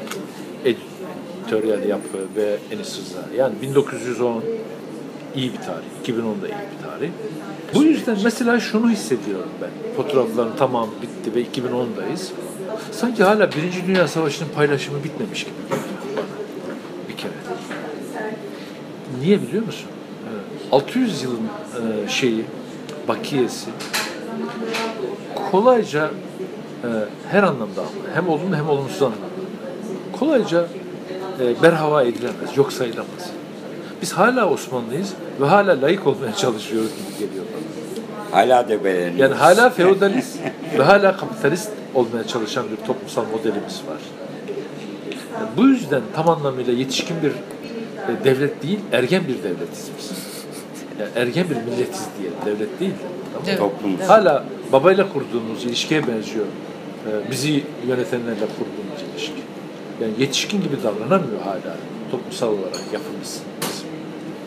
[1.42, 3.18] Editoryal yapı ve Rıza.
[3.36, 4.44] Yani 1910
[5.34, 5.86] iyi bir tarih.
[6.00, 7.10] 2010 da iyi bir tarih.
[7.74, 9.70] Bu yüzden mesela şunu hissediyorum ben.
[9.96, 12.30] Fotoğrafların tamam bitti ve 2010'dayız.
[12.92, 15.54] Sanki hala Birinci Dünya Savaşı'nın paylaşımı bitmemiş gibi.
[17.08, 17.32] Bir kere.
[19.20, 19.88] Niye biliyor musun?
[20.70, 22.44] Ee, 600 yılın e, şeyi,
[23.08, 23.70] bakiyesi
[25.50, 26.10] kolayca
[26.84, 26.88] e,
[27.30, 27.82] her anlamda
[28.14, 29.32] hem olumlu hem olumsuz anlamda
[30.12, 30.66] kolayca
[31.62, 33.30] berhava edilemez, yok sayılamaz.
[34.02, 38.40] Biz hala Osmanlıyız ve hala layık olmaya çalışıyoruz gibi geliyor bana.
[38.40, 39.20] Hala debeleniyoruz.
[39.20, 40.38] Yani hala feodalist
[40.78, 44.00] ve hala kapitalist olmaya çalışan bir toplumsal modelimiz var.
[45.34, 50.10] Yani bu yüzden tam anlamıyla yetişkin bir e, devlet değil, ergen bir devletiz biz.
[51.00, 52.92] Yani ergen bir milletiz diye, devlet değil.
[53.32, 53.58] Tamam?
[53.58, 53.96] Toplum.
[54.06, 56.46] Hala babayla kurduğumuz ilişkiye benziyor.
[57.06, 59.42] Ee, bizi yönetenlerle kurduğumuz ilişki.
[60.02, 61.76] Yani yetişkin gibi davranamıyor hala
[62.10, 63.42] toplumsal olarak yapımız.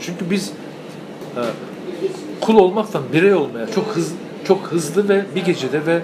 [0.01, 0.51] Çünkü biz
[1.35, 1.41] e,
[2.41, 4.15] kul olmaktan birey olmaya çok hızlı
[4.47, 6.01] çok hızlı ve bir gecede ve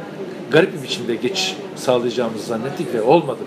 [0.51, 3.39] garip bir biçimde geçiş sağlayacağımızı zannettik ve olmadı.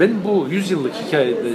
[0.00, 1.48] Benim bu 100 yıllık hikayede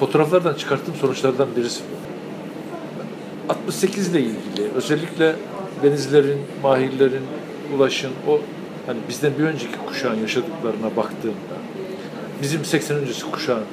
[0.00, 3.52] fotoğraflardan çıkarttığım sonuçlardan birisi bu.
[3.52, 5.36] 68 ile ilgili özellikle
[5.82, 7.22] denizlerin, mahirlerin,
[7.76, 8.40] ulaşın o
[8.86, 11.51] hani bizden bir önceki kuşağın yaşadıklarına baktığımda
[12.42, 13.64] bizim 80 öncesi kuşağın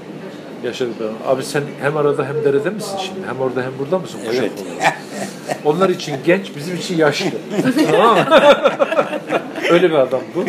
[0.63, 3.28] yaşadıklarına abi sen hem arada hem derede misin şimdi?
[3.28, 4.20] Hem orada hem burada mısın?
[4.28, 4.51] Kuşak Evet.
[4.61, 4.97] olarak.
[5.65, 7.26] Onlar için genç, bizim için yaşlı.
[7.91, 8.17] tamam?
[9.72, 10.45] Öyle bir adam bu.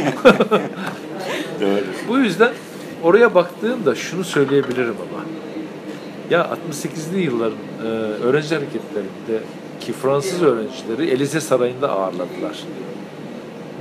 [1.60, 1.80] Doğru.
[2.08, 2.52] Bu yüzden
[3.02, 5.24] oraya baktığımda şunu söyleyebilirim ama.
[6.30, 7.86] Ya 68'li yılların e,
[8.22, 9.44] öğrenci hareketlerinde
[9.80, 12.64] ki Fransız öğrencileri Elize Sarayı'nda ağırladılar.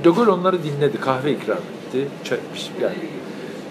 [0.04, 2.08] De Gaulle onları dinledi, kahve ikram etti.
[2.24, 2.38] Çay,
[2.82, 2.94] yani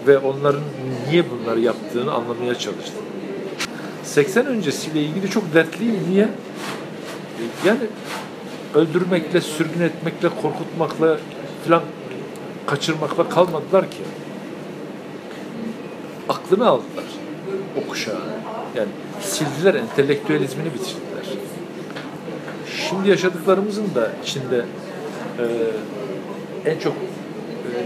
[0.06, 0.62] ve onların
[1.08, 2.92] niye bunları yaptığını anlamaya çalıştı.
[4.02, 5.98] 80 öncesiyle ilgili çok dertliyim.
[6.10, 6.28] Niye?
[7.64, 7.80] Yani
[8.74, 11.18] öldürmekle, sürgün etmekle, korkutmakla
[11.64, 11.82] filan
[12.66, 14.02] kaçırmakla kalmadılar ki.
[16.28, 17.04] Aklını aldılar
[17.76, 18.20] o kuşağı.
[18.76, 18.88] Yani
[19.20, 21.38] sildiler, entelektüelizmini bitirdiler.
[22.88, 24.64] Şimdi yaşadıklarımızın da içinde
[25.38, 25.44] e,
[26.70, 26.94] en çok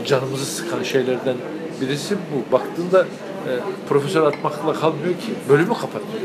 [0.06, 1.36] canımızı sıkan şeylerden
[1.80, 2.52] birisi bu.
[2.52, 3.50] Baktığında e,
[3.88, 5.32] profesör atmakla kalmıyor ki.
[5.48, 6.22] Bölümü kapatıyor.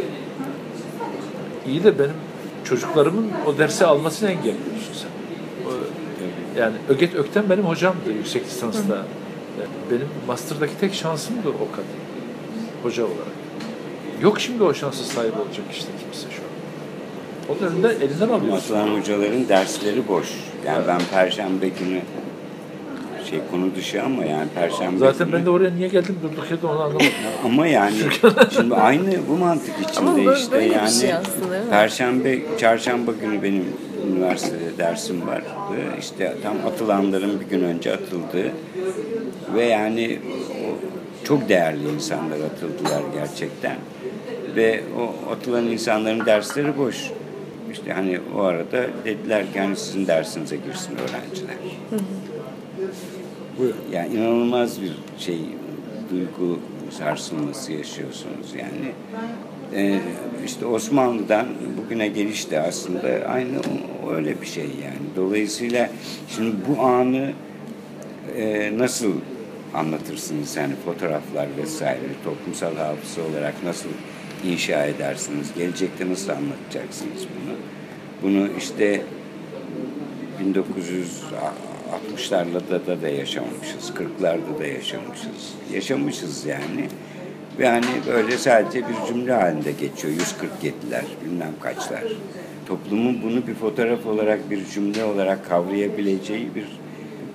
[1.67, 2.13] İyi de benim
[2.63, 5.09] çocuklarımın o dersi almasını engelliyorsun sen.
[5.67, 9.05] O- yani Öget Ökten benim hocamdı yüksek lisansta.
[9.91, 11.85] Benim master'daki tek şansımdı o kadın.
[12.83, 13.39] Hoca olarak.
[14.21, 16.49] Yok şimdi o şansı sahip olacak işte kimse şu an.
[17.49, 18.75] Onun önünde elinden alıyorsun.
[18.75, 20.27] Atılan hocaların dersleri boş.
[20.65, 22.01] Yani ben perşembe günü
[23.29, 26.67] şey konu dışı ama yani perşembe Zaten günü ben de oraya niye geldim durduk yerde
[26.67, 27.07] onu anlamadım.
[27.45, 27.95] ama yani
[28.55, 33.11] şimdi aynı bu mantık Ama içinde böyle- işte böyle bir yani şey aslında, perşembe çarşamba
[33.21, 33.65] günü benim
[34.11, 35.45] üniversitede dersim vardı.
[35.99, 38.51] İşte tam atılanların bir gün önce atıldı
[39.55, 40.19] ve yani
[41.23, 43.75] çok değerli insanlar atıldılar gerçekten.
[44.55, 47.11] Ve o atılan insanların dersleri boş.
[47.71, 51.55] İşte hani o arada dediler ki hani sizin dersinize girsin öğrenciler.
[53.59, 53.73] Buyur.
[53.91, 55.39] Yani inanılmaz bir şey
[56.11, 56.59] duygu
[56.91, 58.91] sarsılması yaşıyorsunuz yani.
[59.75, 59.99] Ee,
[60.45, 61.47] işte Osmanlı'dan
[61.77, 63.59] bugüne geliş de aslında aynı
[64.11, 65.05] öyle bir şey yani.
[65.15, 65.89] Dolayısıyla
[66.35, 67.31] şimdi bu anı
[68.37, 69.13] e, nasıl
[69.73, 73.89] anlatırsınız yani fotoğraflar vesaire toplumsal hafıza olarak nasıl
[74.45, 75.47] inşa edersiniz?
[75.57, 77.55] Gelecekte nasıl anlatacaksınız bunu?
[78.23, 79.01] Bunu işte
[81.89, 85.53] 1960'larda da, da yaşamamışız, 40'larda da yaşamışız.
[85.73, 86.87] Yaşamışız yani.
[87.59, 90.13] Ve hani böyle sadece bir cümle halinde geçiyor.
[90.13, 92.03] 147'ler, bilmem kaçlar.
[92.67, 96.65] Toplumun bunu bir fotoğraf olarak, bir cümle olarak kavrayabileceği bir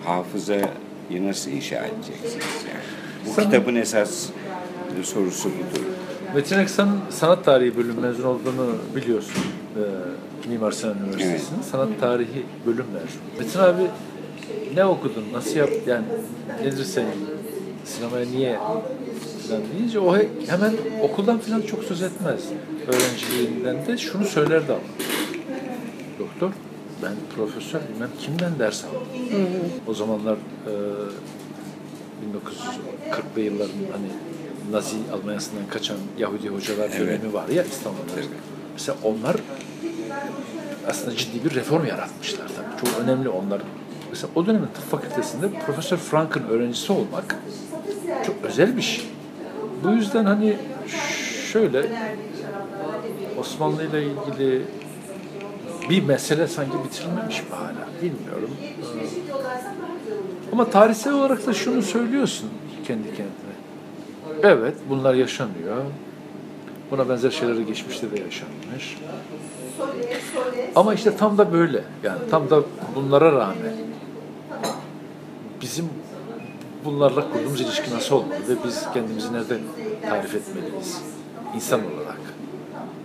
[0.04, 0.66] hafızayı
[1.20, 2.84] nasıl inşa edeceksiniz yani?
[3.26, 4.26] Bu Sana- kitabın esas
[5.02, 5.84] sorusu budur.
[6.34, 9.44] Metin Eksan'ın sanat tarihi bölüm mezun olduğunu biliyorsun.
[9.76, 13.22] Ee, Mimar Sinan Üniversitesi'nin sanat tarihi bölüm mezunu.
[13.38, 13.90] Metin abi
[14.74, 16.04] ne okudun, nasıl yaptın, yani
[16.64, 17.08] nedir senin
[17.84, 18.58] sinemaya niye
[19.48, 20.72] falan deyince o he- hemen
[21.02, 22.40] okuldan falan çok söz etmez.
[22.88, 24.80] Öğrenciliğinden de şunu söylerdi ama.
[26.18, 26.50] Doktor,
[27.02, 29.00] ben profesör bilmem kimden ders aldım.
[29.86, 30.34] O zamanlar
[30.66, 30.72] e,
[32.32, 34.06] 1940'lı yılların hani
[34.72, 38.12] Nazi Almanya'sından kaçan Yahudi hocalar dönemi var ya İstanbul'da.
[38.72, 39.36] Mesela onlar
[40.88, 42.80] aslında ciddi bir reform yaratmışlar tabii.
[42.90, 43.60] Çok önemli onlar.
[44.14, 47.36] Mesela o dönemin tıp fakültesinde Profesör Frank'ın öğrencisi olmak
[48.26, 49.04] çok özel bir şey.
[49.84, 50.56] Bu yüzden hani
[51.52, 51.86] şöyle
[53.38, 54.62] Osmanlı ile ilgili
[55.90, 58.50] bir mesele sanki bitirilmemiş mi hala bilmiyorum.
[58.62, 58.68] Ee,
[60.52, 62.48] Ama tarihsel olarak da şunu söylüyorsun
[62.86, 63.54] kendi kendine.
[64.42, 65.84] Evet bunlar yaşanıyor.
[66.90, 68.98] Buna benzer şeyler de geçmişte de yaşanmış.
[70.76, 71.84] Ama işte tam da böyle.
[72.02, 72.62] Yani tam da
[72.94, 73.83] bunlara rağmen
[75.64, 75.88] bizim
[76.84, 79.58] bunlarla kurduğumuz ilişki nasıl olmalı ve biz kendimizi nerede
[80.08, 81.02] tarif etmeliyiz
[81.54, 82.20] insan olarak.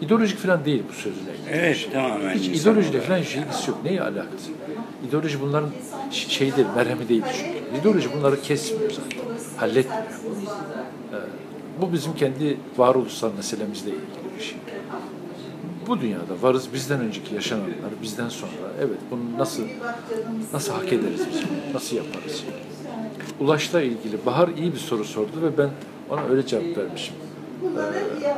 [0.02, 1.30] İdeolojik falan değil bu sözüne.
[1.52, 2.36] Evet tamamen.
[2.36, 3.80] Hiç ideolojiyle falan hiç ilgisi yok.
[3.84, 4.52] Neye alakası?
[5.08, 5.70] İdeoloji bunların
[6.12, 7.80] şey değil, merhemi değil çünkü.
[7.82, 9.20] İdeoloji bunları kesmiyor zaten.
[9.58, 10.04] Halletmiyor.
[11.14, 11.18] Ee,
[11.82, 14.58] bu bizim kendi varoluşsal meselemizle ilgili bir şey.
[15.90, 17.70] Bu dünyada varız bizden önceki yaşananlar,
[18.02, 18.52] bizden sonra.
[18.80, 19.64] Evet bunu nasıl
[20.54, 21.44] nasıl hak ederiz biz?
[21.74, 22.44] Nasıl yaparız?
[23.40, 25.70] Ulaş'la ilgili Bahar iyi bir soru sordu ve ben
[26.10, 27.16] ona öyle cevap vermişim.
[27.64, 28.34] Ee,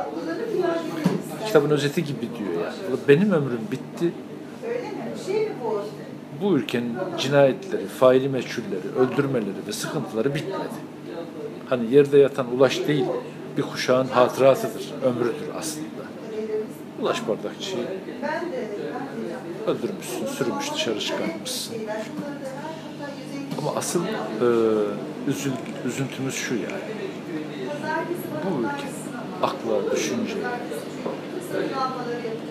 [1.46, 2.98] kitabın özeti gibi diyor yani.
[3.08, 4.12] Benim ömrüm bitti.
[6.42, 10.74] Bu ülkenin cinayetleri, faili meçhulleri, öldürmeleri ve sıkıntıları bitmedi.
[11.68, 13.04] Hani yerde yatan Ulaş değil,
[13.56, 16.01] bir kuşağın hatıratıdır, ömrüdür aslında.
[17.02, 17.86] Ulaş Bardakçı'yı
[19.66, 21.76] öldürmüşsün, sürmüş dışarı çıkarmışsın.
[23.58, 24.08] Ama asıl e,
[25.30, 25.52] üzül,
[25.86, 26.82] üzüntümüz şu yani.
[28.44, 28.94] Bu ülkenin
[29.42, 30.44] akla, düşünceye,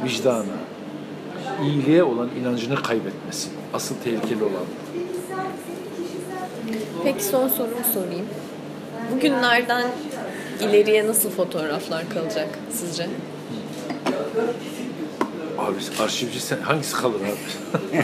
[0.04, 0.44] vicdana,
[1.64, 3.50] iyiliğe olan inancını kaybetmesi.
[3.74, 4.66] Asıl tehlikeli olan.
[7.04, 8.26] Peki son sorumu sorayım.
[9.12, 9.88] Bugünlerden
[10.62, 13.10] ileriye nasıl fotoğraflar kalacak sizce?
[15.58, 18.04] Abi arşivci sen hangisi kalır abi?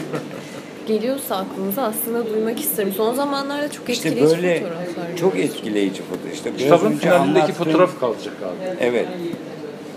[0.86, 2.92] Geliyorsa aklınıza aslında duymak isterim.
[2.96, 5.16] Son zamanlarda çok İşte etkileyici böyle fotoğraflar.
[5.16, 6.34] çok etkileyici fotoğraf.
[6.34, 8.76] İşte biraz Kitabın önce finalindeki anlattığım- fotoğraf kalacak abi.
[8.80, 9.08] Evet.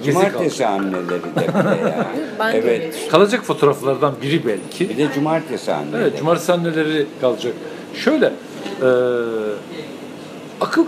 [0.03, 1.79] Gezi Cumartesi anneleri de de yani.
[2.39, 2.79] Ben de evet.
[2.81, 3.11] düşünüyorum.
[3.11, 4.89] Kalacak fotoğraflardan biri belki.
[4.89, 6.01] Bir de cumartesi anneleri.
[6.01, 7.53] Evet, cumartesi anneleri kalacak.
[7.95, 8.87] Şöyle, e,
[10.61, 10.87] akıl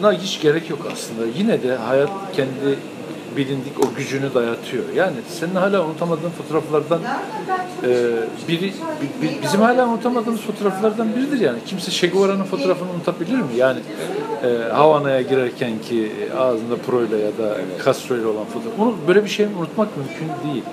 [0.00, 1.26] karışıklığına hiç gerek yok aslında.
[1.38, 2.78] Yine de hayat kendi
[3.36, 4.84] bilindik o gücünü dayatıyor.
[4.96, 7.00] Yani senin hala unutamadığın fotoğraflardan
[7.82, 7.88] e,
[8.48, 11.58] biri, bi- bi- bizim hala unutamadığımız fotoğraflardan biridir yani.
[11.66, 13.46] Kimse Che Guevara'nın fotoğrafını unutabilir mi?
[13.56, 13.78] Yani
[14.44, 18.78] e, Havana'ya girerken ki ağzında proyla ya da Castro ile olan fotoğraf.
[18.78, 20.64] Onu böyle bir şey unutmak mümkün değil.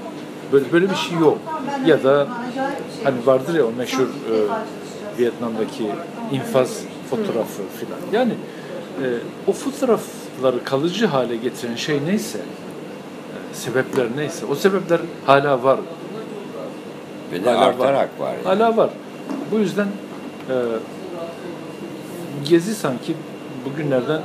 [0.51, 1.38] Böyle böyle bir şey yok.
[1.86, 2.28] Ya da
[3.03, 4.36] hani vardır ya o meşhur e,
[5.19, 5.84] Vietnam'daki
[6.32, 7.99] infaz fotoğrafı filan.
[8.23, 8.34] Yani
[9.03, 9.07] e,
[9.47, 15.79] o fotoğrafları kalıcı hale getiren şey neyse, e, sebepler neyse, o sebepler hala var.
[17.31, 18.33] Ve de Hala artarak var.
[18.33, 18.43] yani.
[18.43, 18.89] Hala var.
[19.51, 19.87] Bu yüzden
[20.49, 20.55] e,
[22.49, 23.13] Gezi sanki
[23.65, 24.21] bugünlerden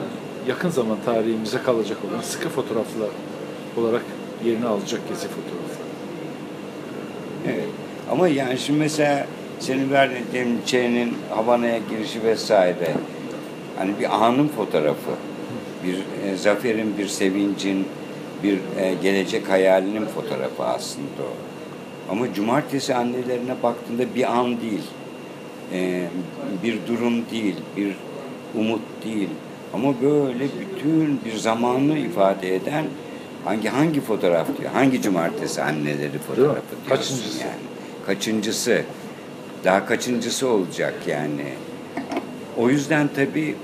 [0.48, 3.08] yakın zaman tarihimize kalacak olan sıkı fotoğraflar
[3.76, 4.02] olarak
[4.44, 5.88] yerini alacak Gezi fotoğrafları.
[7.46, 7.68] Evet.
[8.10, 9.26] Ama yani şimdi mesela
[9.60, 12.94] senin verdiğin Çe'nin Havana'ya girişi vesaire
[13.78, 15.10] hani bir anın fotoğrafı,
[15.84, 17.86] bir e, zaferin, bir sevincin,
[18.42, 21.32] bir e, gelecek hayalinin fotoğrafı aslında o.
[22.12, 24.82] Ama cumartesi annelerine baktığında bir an değil,
[25.72, 26.04] e,
[26.62, 27.94] bir durum değil, bir
[28.58, 29.28] umut değil.
[29.74, 32.84] Ama böyle bütün bir zamanı ifade eden
[33.44, 37.40] hangi hangi fotoğraf diyor, hangi cumartesi anneleri fotoğrafı diyorsun Kaçıncısı?
[37.40, 37.62] yani.
[38.06, 38.82] Kaçıncısı,
[39.64, 41.44] daha kaçıncısı olacak yani.
[42.56, 43.56] O yüzden tabii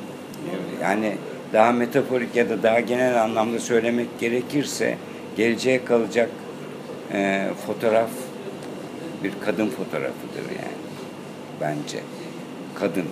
[0.82, 1.16] yani
[1.52, 4.96] daha metaforik ya da daha genel anlamda söylemek gerekirse
[5.36, 6.30] geleceğe kalacak
[7.12, 8.10] e, fotoğraf
[9.24, 10.78] bir kadın fotoğrafıdır yani
[11.60, 11.98] bence.
[12.74, 13.04] Kadın.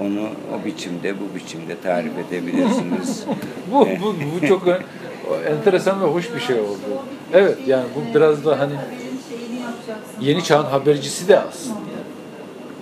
[0.00, 3.24] Onu o biçimde, bu biçimde tarif edebilirsiniz.
[3.72, 4.62] Bu, bu, bu çok
[5.50, 6.78] enteresan ve hoş bir şey oldu.
[7.32, 8.72] Evet yani bu biraz da hani
[10.20, 11.76] yeni çağın habercisi de aslında.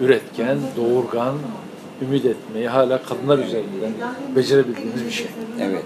[0.01, 1.35] Üretken, doğurgan,
[2.03, 3.93] ümit etmeyi hala kadınlar üzerinden
[4.37, 5.27] becerebildiğimiz bir şey.
[5.61, 5.85] Evet.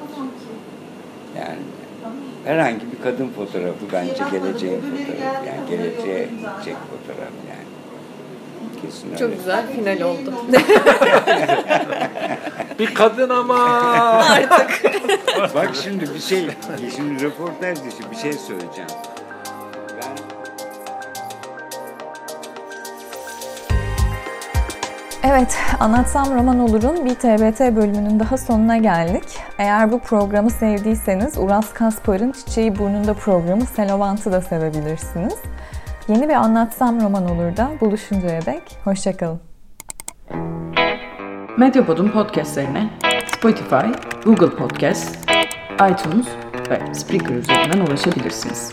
[1.36, 1.58] Yani
[2.44, 5.46] herhangi bir kadın fotoğrafı bence geleceğin fotoğrafı.
[5.46, 7.68] Yani geleceğe gidecek fotoğraf yani.
[8.82, 9.18] Kesin öyle.
[9.18, 10.32] Çok güzel final oldu.
[12.78, 13.58] Bir kadın ama
[15.54, 16.48] Bak şimdi bir şey,
[16.96, 18.90] şimdi röportaj dışı bir şey söyleyeceğim.
[25.22, 29.24] Evet, Anlatsam Roman Olur'un bir TBT bölümünün daha sonuna geldik.
[29.58, 35.34] Eğer bu programı sevdiyseniz Uras Kaspar'ın Çiçeği Burnunda programı Selovant'ı da sevebilirsiniz.
[36.08, 39.40] Yeni bir Anlatsam Roman Olur'da buluşuncaya dek hoşçakalın.
[41.58, 42.90] Medyapod'un podcastlerine
[43.26, 43.86] Spotify,
[44.24, 45.30] Google Podcast,
[45.90, 46.26] iTunes
[46.70, 48.72] ve Spreaker üzerinden ulaşabilirsiniz.